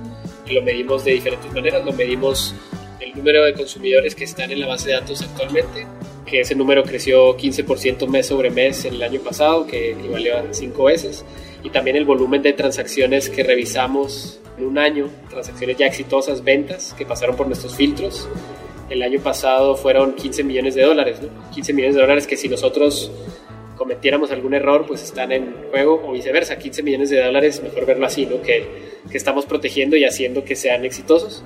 Y 0.46 0.54
lo 0.54 0.62
medimos 0.62 1.04
de 1.04 1.12
diferentes 1.12 1.52
maneras. 1.52 1.84
Lo 1.84 1.92
medimos 1.92 2.54
el 3.00 3.14
número 3.14 3.44
de 3.44 3.54
consumidores 3.54 4.14
que 4.14 4.24
están 4.24 4.50
en 4.50 4.60
la 4.60 4.66
base 4.66 4.88
de 4.88 4.94
datos 4.94 5.22
actualmente, 5.22 5.86
que 6.24 6.40
ese 6.40 6.54
número 6.54 6.82
creció 6.84 7.36
15% 7.36 8.06
mes 8.08 8.26
sobre 8.26 8.50
mes 8.50 8.84
el 8.84 9.02
año 9.02 9.20
pasado, 9.20 9.66
que 9.66 9.92
equivalió 9.92 10.38
a 10.38 10.44
cinco 10.52 10.84
veces. 10.84 11.24
Y 11.62 11.70
también 11.70 11.96
el 11.96 12.04
volumen 12.04 12.42
de 12.42 12.52
transacciones 12.52 13.28
que 13.28 13.42
revisamos 13.42 14.40
en 14.58 14.64
un 14.64 14.78
año, 14.78 15.08
transacciones 15.28 15.76
ya 15.76 15.86
exitosas, 15.86 16.42
ventas 16.42 16.94
que 16.96 17.04
pasaron 17.04 17.36
por 17.36 17.46
nuestros 17.46 17.74
filtros. 17.74 18.28
El 18.88 19.02
año 19.02 19.20
pasado 19.20 19.76
fueron 19.76 20.14
15 20.14 20.44
millones 20.44 20.74
de 20.74 20.82
dólares, 20.82 21.18
15 21.54 21.72
millones 21.72 21.96
de 21.96 22.00
dólares 22.00 22.26
que 22.26 22.36
si 22.36 22.48
nosotros 22.48 23.10
cometiéramos 23.76 24.30
algún 24.30 24.54
error, 24.54 24.86
pues 24.86 25.02
están 25.02 25.32
en 25.32 25.54
juego 25.70 26.02
o 26.06 26.12
viceversa. 26.12 26.58
15 26.58 26.82
millones 26.82 27.10
de 27.10 27.22
dólares, 27.22 27.62
mejor 27.62 27.86
verlo 27.86 28.06
así, 28.06 28.26
¿no? 28.26 28.40
Que, 28.42 28.66
que 29.10 29.16
estamos 29.16 29.44
protegiendo 29.46 29.96
y 29.96 30.04
haciendo 30.04 30.44
que 30.44 30.56
sean 30.56 30.84
exitosos. 30.84 31.42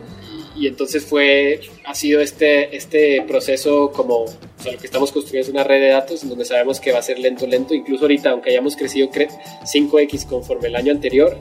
Y 0.57 0.67
entonces 0.67 1.05
fue, 1.05 1.61
ha 1.85 1.95
sido 1.95 2.21
este, 2.21 2.77
este 2.77 3.23
proceso 3.23 3.91
como, 3.93 4.25
o 4.25 4.71
lo 4.71 4.79
que 4.79 4.87
estamos 4.87 5.11
construyendo 5.11 5.49
es 5.49 5.55
una 5.55 5.65
red 5.65 5.81
de 5.81 5.89
datos 5.89 6.29
donde 6.29 6.45
sabemos 6.45 6.81
que 6.81 6.93
va 6.93 6.99
a 6.99 7.03
ser 7.03 7.19
lento, 7.19 7.47
lento. 7.47 7.73
Incluso 7.73 8.03
ahorita, 8.03 8.31
aunque 8.31 8.51
hayamos 8.51 8.77
crecido 8.77 9.09
5X 9.09 10.27
conforme 10.27 10.69
el 10.69 10.77
año 10.77 10.93
anterior, 10.93 11.39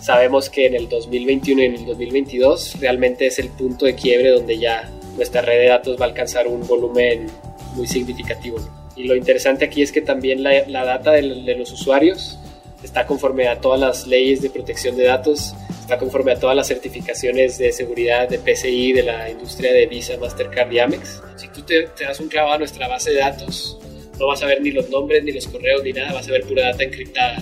sabemos 0.00 0.48
que 0.48 0.66
en 0.66 0.74
el 0.74 0.88
2021 0.88 1.62
y 1.62 1.64
en 1.64 1.74
el 1.74 1.86
2022 1.86 2.80
realmente 2.80 3.26
es 3.26 3.38
el 3.38 3.48
punto 3.50 3.86
de 3.86 3.94
quiebre 3.94 4.30
donde 4.30 4.58
ya 4.58 4.90
nuestra 5.16 5.42
red 5.42 5.58
de 5.58 5.66
datos 5.66 6.00
va 6.00 6.06
a 6.06 6.08
alcanzar 6.08 6.46
un 6.46 6.66
volumen 6.66 7.26
muy 7.74 7.86
significativo. 7.86 8.58
Y 8.96 9.04
lo 9.04 9.14
interesante 9.14 9.64
aquí 9.64 9.82
es 9.82 9.92
que 9.92 10.00
también 10.00 10.42
la, 10.42 10.66
la 10.66 10.84
data 10.84 11.12
de, 11.12 11.22
de, 11.22 11.54
los 11.56 11.72
usuarios 11.72 12.38
está 12.82 13.06
conforme 13.06 13.48
a 13.48 13.60
todas 13.60 13.78
las 13.78 14.06
leyes 14.06 14.42
de 14.42 14.50
protección 14.50 14.96
de 14.96 15.04
datos, 15.04 15.54
está 15.80 15.98
conforme 15.98 16.32
a 16.32 16.38
todas 16.38 16.56
las 16.56 16.66
certificaciones 16.68 17.58
de 17.58 17.72
seguridad 17.72 18.28
de 18.28 18.38
PCI 18.38 18.92
de 18.92 19.02
la 19.02 19.30
industria 19.30 19.72
de 19.72 19.86
Visa, 19.86 20.16
Mastercard 20.18 20.72
y 20.72 20.78
Amex. 20.78 21.20
Si 21.36 21.48
tú 21.48 21.62
te, 21.62 21.88
te 21.96 22.04
das 22.04 22.18
un 22.20 22.28
clavado 22.28 22.54
a 22.54 22.58
nuestra 22.58 22.88
base 22.88 23.10
de 23.10 23.18
datos, 23.18 23.78
no 24.18 24.26
vas 24.26 24.42
a 24.42 24.46
ver 24.46 24.60
ni 24.62 24.70
los 24.70 24.88
nombres, 24.90 25.22
ni 25.22 25.32
los 25.32 25.46
correos, 25.46 25.82
ni 25.84 25.92
nada, 25.92 26.12
vas 26.12 26.28
a 26.28 26.32
ver 26.32 26.42
pura 26.42 26.64
data 26.64 26.82
encriptada 26.84 27.38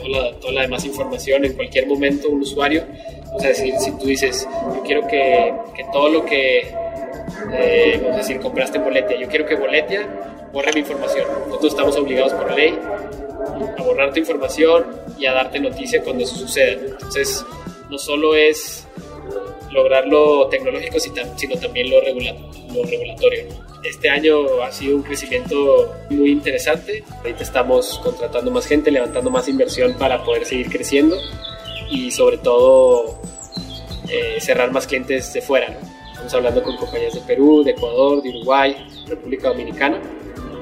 toda 0.00 0.52
la, 0.52 0.62
demás 0.62 0.84
información 0.84 1.44
en 1.44 1.54
cualquier 1.54 1.86
momento 1.86 2.28
un 2.28 2.40
usuario. 2.40 2.84
O 3.32 3.40
sea, 3.40 3.54
si, 3.54 3.72
si 3.78 3.92
tú 3.92 4.06
dices, 4.06 4.46
yo 4.74 4.82
quiero 4.82 5.06
que, 5.06 5.52
que 5.76 5.84
todo 5.92 6.08
lo 6.08 6.24
que, 6.24 6.72
eh, 7.52 7.98
vamos 8.00 8.14
a 8.14 8.18
decir, 8.18 8.40
compraste 8.40 8.78
en 8.78 8.84
Boletia, 8.84 9.18
yo 9.18 9.28
quiero 9.28 9.46
que 9.46 9.54
Boletia 9.54 10.08
borre 10.52 10.72
mi 10.72 10.80
información. 10.80 11.26
Nosotros 11.46 11.72
estamos 11.72 11.96
obligados 11.96 12.32
por 12.32 12.52
ley 12.54 12.78
a 13.78 13.82
borrar 13.82 14.12
tu 14.12 14.20
información 14.20 14.86
y 15.18 15.26
a 15.26 15.32
darte 15.32 15.60
noticia 15.60 16.02
cuando 16.02 16.24
eso 16.24 16.36
suceda. 16.36 16.72
Entonces, 16.72 17.44
no 17.88 17.98
solo 17.98 18.34
es 18.34 18.86
lograr 19.70 20.06
lo 20.06 20.48
tecnológico, 20.48 20.98
sino 21.00 21.56
también 21.56 21.90
lo, 21.90 22.00
lo 22.00 22.84
regulatorio. 22.84 23.69
Este 23.82 24.10
año 24.10 24.62
ha 24.62 24.70
sido 24.70 24.96
un 24.96 25.02
crecimiento 25.02 25.94
muy 26.10 26.30
interesante. 26.30 27.02
Ahorita 27.18 27.42
estamos 27.42 27.98
contratando 28.04 28.50
más 28.50 28.66
gente, 28.66 28.90
levantando 28.90 29.30
más 29.30 29.48
inversión 29.48 29.94
para 29.94 30.22
poder 30.22 30.44
seguir 30.44 30.68
creciendo 30.68 31.16
y 31.90 32.10
sobre 32.10 32.36
todo 32.38 33.20
eh, 34.08 34.36
cerrar 34.38 34.70
más 34.70 34.86
clientes 34.86 35.32
de 35.32 35.40
fuera. 35.40 35.78
Estamos 36.10 36.34
hablando 36.34 36.62
con 36.62 36.76
compañías 36.76 37.14
de 37.14 37.20
Perú, 37.20 37.62
de 37.64 37.70
Ecuador, 37.70 38.22
de 38.22 38.28
Uruguay, 38.28 38.76
República 39.08 39.48
Dominicana, 39.48 39.98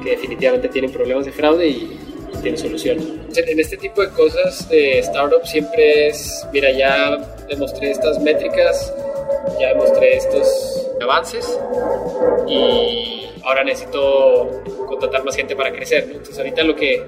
que 0.05 0.11
definitivamente 0.11 0.69
tienen 0.69 0.93
problemas 0.93 1.27
de 1.27 1.33
fraude 1.33 1.67
y, 1.67 1.99
tienen 2.43 2.61
soluciones. 2.61 3.05
En 3.35 3.59
este 3.59 3.77
tipo 3.79 4.01
de 4.01 4.11
cosas 4.11 4.69
de 4.69 5.01
startup 5.01 5.45
siempre 5.45 6.07
es, 6.07 6.47
mira, 6.53 6.71
ya 6.71 7.17
demostré 7.49 7.91
estas 7.91 8.21
métricas, 8.21 8.95
ya 9.61 9.69
demostré 9.69 10.17
estos 10.17 10.89
avances 11.01 11.59
y 12.47 13.29
ahora 13.45 13.65
necesito 13.65 14.63
contratar 14.87 15.25
más 15.25 15.37
gente 15.37 15.57
para 15.57 15.73
crecer. 15.73 16.05
Entonces 16.05 16.39
ahorita 16.39 16.63
lo 16.65 16.77
que, 16.77 17.05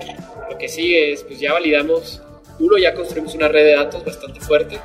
lo 0.51 0.59
que 0.59 0.69
sigue 0.69 1.13
es, 1.13 1.23
pues 1.25 1.41
ya 1.41 1.53
validamos, 1.53 2.23
uno, 2.59 2.79
ya 2.79 2.95
construimos 2.95 3.35
una 3.35 3.49
red 3.49 3.65
de 3.65 3.75
datos 3.75 4.05
bastante 4.05 4.41
fuerte, 4.41 4.79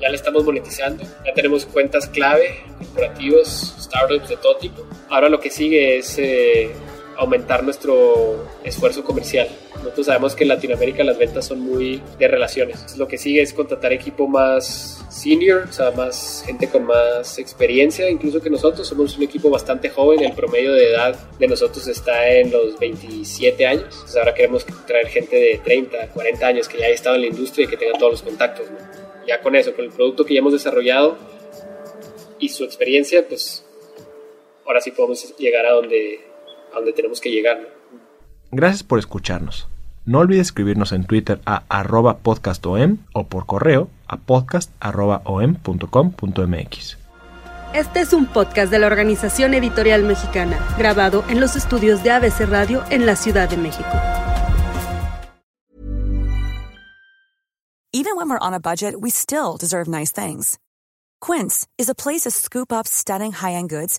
ya 0.00 0.08
la 0.08 0.14
estamos 0.14 0.44
monetizando, 0.44 1.04
ya 1.24 1.32
tenemos 1.34 1.66
cuentas 1.66 2.06
clave, 2.08 2.64
corporativos, 2.78 3.74
startups 3.80 4.28
de 4.28 4.36
todo 4.36 4.56
tipo. 4.56 4.86
Ahora 5.08 5.28
lo 5.28 5.40
que 5.40 5.50
sigue 5.50 5.98
es 5.98 6.18
eh, 6.18 6.70
aumentar 7.18 7.64
nuestro 7.64 8.46
esfuerzo 8.62 9.02
comercial. 9.02 9.48
Nosotros 9.78 10.06
sabemos 10.06 10.36
que 10.36 10.44
en 10.44 10.48
Latinoamérica 10.48 11.02
las 11.02 11.18
ventas 11.18 11.46
son 11.46 11.60
muy 11.60 12.00
de 12.16 12.28
relaciones. 12.28 12.96
Lo 12.96 13.08
que 13.08 13.18
sigue 13.18 13.42
es 13.42 13.52
contratar 13.52 13.92
equipo 13.92 14.28
más 14.28 15.04
senior, 15.10 15.66
o 15.68 15.72
sea, 15.72 15.90
más 15.90 16.44
gente 16.46 16.68
con 16.68 16.84
más 16.84 17.38
experiencia, 17.38 18.08
incluso 18.08 18.40
que 18.40 18.50
nosotros. 18.50 18.86
Somos 18.86 19.16
un 19.16 19.24
equipo 19.24 19.50
bastante 19.50 19.90
joven, 19.90 20.22
el 20.22 20.32
promedio 20.32 20.72
de 20.72 20.90
edad 20.90 21.16
de 21.38 21.48
nosotros 21.48 21.88
está 21.88 22.28
en 22.30 22.52
los 22.52 22.78
27 22.78 23.66
años. 23.66 23.86
Entonces 23.90 24.16
ahora 24.16 24.34
queremos 24.34 24.64
traer 24.86 25.08
gente 25.08 25.36
de 25.36 25.60
30, 25.62 26.10
40 26.10 26.46
años 26.46 26.68
que 26.68 26.78
ya 26.78 26.86
haya 26.86 26.94
estado 26.94 27.16
en 27.16 27.22
la 27.22 27.26
industria 27.26 27.64
y 27.64 27.68
que 27.68 27.76
tenga 27.76 27.98
todos 27.98 28.12
los 28.12 28.22
contactos. 28.22 28.66
Ya 29.26 29.40
con 29.42 29.56
eso, 29.56 29.74
con 29.74 29.84
el 29.84 29.90
producto 29.90 30.24
que 30.24 30.34
ya 30.34 30.38
hemos 30.38 30.52
desarrollado 30.52 31.18
y 32.38 32.48
su 32.48 32.62
experiencia, 32.62 33.26
pues 33.26 33.64
ahora 34.64 34.80
sí 34.80 34.92
podemos 34.92 35.36
llegar 35.36 35.66
a 35.66 35.72
donde 35.72 36.27
a 36.72 36.76
donde 36.76 36.92
tenemos 36.92 37.20
que 37.20 37.30
llegar. 37.30 37.58
Gracias 38.50 38.82
por 38.82 38.98
escucharnos. 38.98 39.68
No 40.04 40.18
olvides 40.20 40.46
escribirnos 40.46 40.92
en 40.92 41.04
Twitter 41.04 41.40
a 41.44 41.64
arroba 41.68 42.16
podcastom 42.18 42.98
o 43.12 43.26
por 43.26 43.44
correo 43.44 43.90
a 44.06 44.16
podcast.om.com.mx. 44.16 46.98
Este 47.74 48.00
es 48.00 48.14
un 48.14 48.24
podcast 48.24 48.72
de 48.72 48.78
la 48.78 48.86
Organización 48.86 49.52
Editorial 49.52 50.04
Mexicana, 50.04 50.58
grabado 50.78 51.22
en 51.28 51.40
los 51.40 51.56
estudios 51.56 52.02
de 52.02 52.12
ABC 52.12 52.48
Radio 52.48 52.82
en 52.88 53.04
la 53.04 53.16
Ciudad 53.16 53.50
de 53.50 53.58
México. 53.58 53.90
Even 57.92 58.16
when 58.16 58.30
we're 58.30 58.38
on 58.40 58.54
a 58.54 58.60
budget, 58.60 58.94
we 58.98 59.10
still 59.10 59.58
deserve 59.58 59.88
nice 59.88 60.12
things. 60.12 60.58
Quince 61.20 61.66
is 61.76 61.90
a 61.90 61.94
place 61.94 62.22
to 62.22 62.30
scoop 62.30 62.72
up 62.72 62.86
stunning 62.86 63.32
high-end 63.32 63.68
goods 63.68 63.98